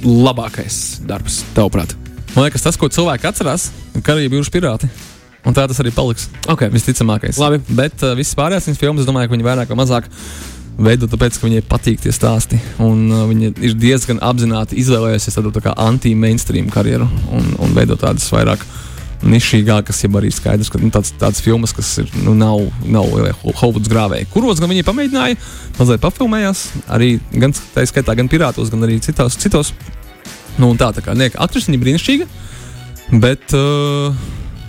labākais 0.06 0.78
darbs, 1.08 1.42
tavuprāt? 1.56 1.92
Man 2.32 2.46
liekas, 2.46 2.64
tas, 2.64 2.78
ko 2.80 2.88
cilvēki 2.92 3.28
atcerās, 3.28 3.68
ir 3.92 4.04
karību 4.06 4.38
jūras 4.38 4.52
pirāti. 4.54 4.88
Un 5.46 5.54
tā 5.56 5.64
tas 5.70 5.78
arī 5.82 5.92
paliks. 5.94 6.28
Okay. 6.50 6.70
Visticamākais. 6.72 7.38
Labi. 7.40 7.60
Bet 7.68 8.02
uh, 8.02 8.16
visas 8.18 8.36
pārējās 8.38 8.68
viņas 8.68 8.80
filmas, 8.80 9.04
es 9.04 9.08
domāju, 9.08 9.30
ka 9.30 9.36
viņi 9.36 9.46
vairāk 9.46 9.70
vai 9.72 9.78
mazāk 9.78 10.08
veido 10.78 11.08
tāpēc, 11.10 11.38
ka 11.38 11.46
viņai 11.46 11.62
patīk 11.68 12.02
tie 12.02 12.12
stāsti. 12.14 12.58
Un 12.82 13.06
uh, 13.10 13.24
viņa 13.30 13.54
ir 13.66 13.78
diezgan 13.78 14.20
apzināti 14.24 14.78
izvēlējusies 14.82 15.38
tādu 15.38 15.54
tā 15.54 15.74
anti-mainstream 15.74 16.70
karjeru 16.74 17.08
un, 17.34 17.54
un 17.62 17.74
veido 17.76 17.98
tādas 17.98 18.26
vairāk 18.34 18.66
nišīgākas, 19.26 20.02
ja 20.04 20.10
arī 20.20 20.30
skaidrs, 20.30 20.70
ka 20.70 20.78
nu, 20.78 20.90
tāds, 20.94 21.10
tāds 21.18 21.42
filmas, 21.42 21.72
kas 21.74 21.90
ir, 22.02 22.10
nu, 22.22 22.36
nav, 22.38 22.60
nav 22.86 23.08
lielie 23.10 23.32
Hovuds 23.58 23.90
grāvēji, 23.90 24.28
kuros 24.30 24.60
gan 24.62 24.70
viņi 24.70 24.86
pamēģināja, 24.86 25.38
mazliet 25.78 26.04
papilmējās, 26.04 26.64
arī 26.94 27.16
gan 27.34 27.54
tā 27.74 27.82
skaitā, 27.88 28.14
gan 28.18 28.30
pirātos, 28.30 28.70
gan 28.70 28.86
arī 28.86 29.00
citos. 29.02 29.38
citos. 29.42 29.72
Nu, 30.58 30.70
tā, 30.78 30.92
tā 30.94 31.02
kā, 31.02 31.14
nē, 31.18 31.32
aktrise 31.38 31.70
viņa 31.70 31.82
brīnišķīga, 31.82 32.28
bet 33.22 33.58
uh, 33.58 34.14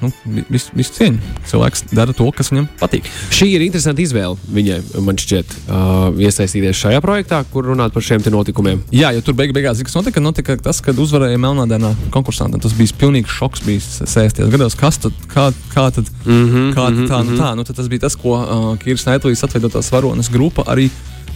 nu, 0.02 0.12
viss 0.50 0.72
vis 0.76 0.92
cieņa. 0.96 1.36
Cilvēks 1.50 1.86
dara 1.92 2.14
to, 2.16 2.28
kas 2.36 2.52
viņam 2.54 2.68
patīk. 2.80 3.08
Šī 3.36 3.50
ir 3.56 3.66
interesanta 3.66 4.04
izvēle 4.04 4.38
viņai, 4.56 4.80
man 5.06 5.20
šķiet, 5.20 5.56
uh, 5.68 6.22
iesaistīties 6.22 6.80
šajā 6.80 7.02
projektā, 7.06 7.42
kur 7.54 7.68
runāt 7.70 7.96
par 7.96 8.06
šiem 8.06 8.24
notikumiem. 8.30 8.82
Jā, 8.96 9.12
jo 9.16 9.24
tur 9.26 9.38
beig 9.38 9.54
beigās, 9.56 9.82
kas 9.86 9.98
notika, 9.98 10.24
notika 10.24 10.58
tas, 10.64 10.82
kad 10.86 11.00
uzvarēja 11.00 11.40
Melnādēnā 11.42 11.94
konkursā. 12.14 12.50
Tas 12.62 12.76
bija 12.78 12.98
pilnīgs 13.00 13.34
šoks, 13.36 13.64
bija 13.68 13.84
60. 13.84 14.50
gados. 14.54 14.78
Kas 14.80 15.00
tad, 15.02 15.16
kā, 15.32 15.50
kā 15.74 15.88
tad, 15.96 16.10
mm 16.26 16.44
-hmm, 16.50 16.74
kā 16.76 16.90
tad 16.90 17.06
tā, 17.14 17.24
nu 17.26 17.40
tā, 17.40 17.54
nu 17.56 17.64
tad 17.64 17.76
tas 17.76 17.88
bija 17.88 18.08
tas, 18.08 18.16
ko 18.16 18.36
uh, 18.38 18.70
Kīrs 18.84 19.08
Naitlīs 19.08 19.44
atveidotās 19.44 19.92
varonas 19.92 20.30
grupa 20.30 20.64
arī 20.68 20.90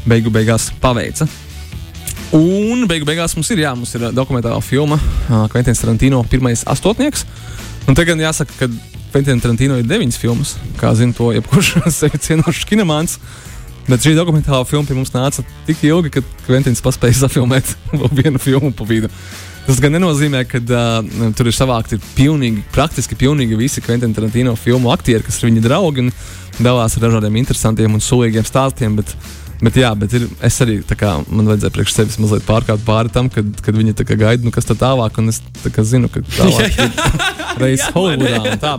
beigu 0.05 0.29
beigās 0.29 0.71
paveica. 0.81 1.27
Un 2.33 2.87
beigu 2.89 3.05
beigās 3.05 3.35
mums 3.37 3.49
ir, 3.53 3.59
jā, 3.61 3.75
mums 3.77 3.93
ir 3.93 4.07
ā, 4.07 4.09
dokumentāla 4.15 4.61
filma 4.65 4.97
uh, 4.97 5.43
Kventins 5.53 5.83
Tarantino 5.83 6.23
pirmais 6.29 6.63
astotnieks. 6.65 7.27
Un 7.87 7.97
tagad 7.97 8.21
jāsaka, 8.21 8.55
ka 8.57 8.69
Kventins 9.13 9.43
Tarantino 9.43 9.77
ir 9.77 9.87
deviņas 9.87 10.17
filmas, 10.17 10.55
kā 10.79 10.93
zina 10.97 11.13
to 11.15 11.31
jebkurš 11.35 11.75
sevi 11.99 12.21
cienošs 12.21 12.67
kinomāns. 12.69 13.17
Bet 13.83 14.05
šī 14.05 14.13
dokumentālā 14.15 14.63
filma 14.63 14.87
pie 14.87 14.95
mums 14.95 15.11
nāca 15.11 15.43
tik 15.67 15.81
ilgi, 15.89 16.13
ka 16.15 16.21
Kventins 16.45 16.81
paspēja 16.83 17.25
safilmēt 17.25 17.73
vēl 17.99 18.13
vienu 18.21 18.41
filmu 18.41 18.71
pa 18.75 18.87
vidu. 18.87 19.11
Tas 19.63 19.79
gan 19.79 19.93
nenozīmē, 19.95 20.41
ka 20.47 20.59
uh, 20.59 21.29
tur 21.37 21.47
ir 21.47 21.55
savākti 21.55 21.99
pilnīgi, 22.17 22.65
praktiski 22.75 23.15
pilnīgi 23.19 23.59
visi 23.59 23.83
Kventina 23.83 24.15
Tarantino 24.15 24.57
filmu 24.59 24.91
aktieri, 24.91 25.23
kas 25.23 25.39
ir 25.39 25.47
viņa 25.47 25.63
draugi 25.63 26.03
un 26.03 26.11
dalās 26.59 26.97
ar 26.97 27.05
dažādiem 27.05 27.37
interesantiem 27.39 27.95
un 27.95 28.03
sulīgiem 28.03 28.47
stāstiem. 28.47 28.97
Bet, 28.99 29.13
bet, 29.63 29.79
jā, 29.79 29.89
bet 29.97 30.13
ir, 30.17 30.27
es 30.43 30.59
arī 30.63 30.77
kā, 30.97 31.15
man 31.27 31.49
vajadzēja 31.51 31.73
priekš 31.75 31.95
sevis 31.95 32.19
mazliet 32.21 32.45
pārkāpt 32.47 32.85
pāri 32.87 33.11
tam, 33.13 33.29
kad, 33.31 33.49
kad 33.63 33.77
viņi 33.77 33.95
kā 34.01 34.17
gaida, 34.19 34.43
nu, 34.45 34.53
kas 34.53 34.67
tad 34.69 34.81
tālāk, 34.81 35.19
un 35.21 35.31
es 35.31 35.41
kā 35.63 35.85
zinu, 35.87 36.09
ka 36.11 36.23
tālāk 36.35 36.79
reizes 37.61 37.91
Holivudā 37.95 38.57
tā. 38.61 38.77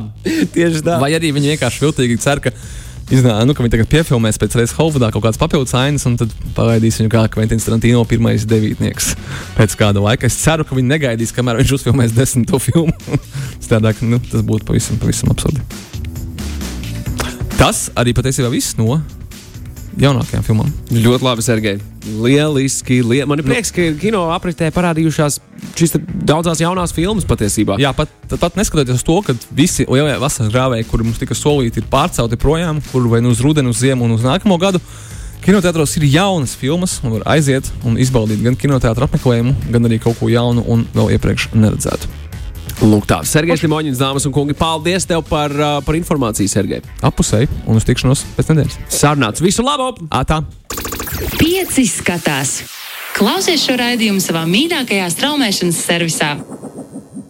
Tieši 0.55 0.83
tā. 0.85 0.99
Vai 1.03 1.14
arī 1.16 1.33
viņi 1.35 1.55
vienkārši 1.55 1.85
viltīgi 1.85 2.18
cer, 2.23 2.42
ka, 2.44 2.53
iznā, 3.14 3.38
nu, 3.47 3.57
ka 3.57 3.64
viņi 3.64 3.75
tagad 3.77 3.90
piefilmēs 3.94 4.40
pēc 4.42 4.59
reizes 4.61 4.77
Holivudā 4.77 5.11
kaut 5.14 5.25
kādas 5.27 5.40
papildus 5.40 5.75
ainas, 5.79 6.07
un 6.11 6.18
tad 6.20 6.33
palaidīs 6.57 7.01
viņu 7.01 7.12
kā 7.14 7.25
Kventins 7.33 7.66
Tarantino 7.68 8.05
pirmais 8.09 8.47
devītnieks 8.51 9.14
pēc 9.59 9.79
kāda 9.81 10.05
laika. 10.05 10.29
Es 10.29 10.38
ceru, 10.42 10.66
ka 10.68 10.77
viņi 10.77 10.90
negaidīs, 10.90 11.35
kamēr 11.37 11.62
viņš 11.62 11.77
uzfilmēs 11.79 12.16
desmito 12.16 12.61
filmu. 12.62 12.94
Stādāk, 13.66 14.05
nu, 14.05 14.20
tas 14.31 14.44
būtu 14.47 14.68
pavisam, 14.68 15.01
pavisam 15.03 15.33
absurdi. 15.35 15.64
Tas 17.55 17.87
arī 17.97 18.12
patiesībā 18.16 18.51
viss 18.53 18.75
no 18.77 18.99
jaunākajām 20.00 20.44
filmām. 20.46 20.70
Ļoti 20.90 21.26
labi, 21.26 21.44
Sergei. 21.44 21.80
Lieliski. 22.04 23.00
Lie... 23.07 23.22
Man 23.28 23.40
ir 23.40 23.46
prieks, 23.46 23.72
ka 23.74 23.87
kino 24.00 24.26
apritē 24.35 24.68
parādījušās 24.74 25.38
šīs 25.78 25.96
daudzās 26.26 26.62
jaunās 26.62 26.94
filmas 26.96 27.26
patiesībā. 27.28 27.78
Jā, 27.83 27.94
pat, 27.96 28.12
pat 28.33 28.59
neskatoties 28.59 29.00
uz 29.00 29.07
to, 29.07 29.18
ka 29.26 29.37
visi 29.54 29.87
lielie 29.88 30.16
vasaras 30.20 30.52
grāvēji, 30.52 30.88
kuri 30.90 31.09
mums 31.09 31.20
tika 31.22 31.37
solīti, 31.38 31.83
ir 31.83 31.90
pārcelti 31.92 32.38
projām, 32.40 32.83
kur 32.90 33.09
vai 33.12 33.22
nu 33.24 33.33
uz 33.35 33.42
rudeni, 33.44 33.72
uz 33.72 33.83
ziemu 33.83 34.09
un 34.09 34.16
uz 34.18 34.26
nākamo 34.26 34.59
gadu. 34.62 34.83
Kinoteātros 35.44 35.92
ir 35.98 36.07
jaunas 36.09 36.54
filmas, 36.57 36.98
un 37.04 37.18
var 37.18 37.26
aiziet 37.35 37.68
un 37.85 37.98
izbaudīt 38.00 38.40
gan 38.46 38.57
kinoteātra 38.57 39.04
apmeklējumu, 39.04 39.52
gan 39.74 39.90
arī 39.90 40.00
kaut 40.00 40.16
ko 40.16 40.30
jaunu 40.33 40.64
un 40.72 40.87
vēl 40.96 41.18
iepriekš 41.18 41.50
neredzētu. 41.52 42.24
Lūk, 42.83 43.07
tā. 43.07 43.21
Sergejs 43.29 43.63
Limoņins, 43.63 44.01
dāmas 44.01 44.27
un 44.27 44.35
kungi, 44.35 44.57
paldies 44.59 45.07
tev 45.07 45.23
par, 45.29 45.53
uh, 45.55 45.79
par 45.87 45.99
informāciju, 45.99 46.51
Sergej. 46.51 46.83
Apusēji 47.07 47.51
un 47.69 47.79
uz 47.79 47.87
tikšanos 47.87 48.25
pēc 48.35 48.51
nedēļas. 48.51 48.79
Sarunāts. 48.93 49.45
Visu 49.45 49.63
labu! 49.65 49.93
Ātā! 50.11 50.43
Pieci 51.39 51.87
skatās! 51.89 52.63
Klausies 53.15 53.63
šo 53.63 53.79
raidījumu 53.79 54.23
savā 54.23 54.43
mīļākajā 54.51 55.07
straumēšanas 55.15 55.85
servisā! 55.87 56.35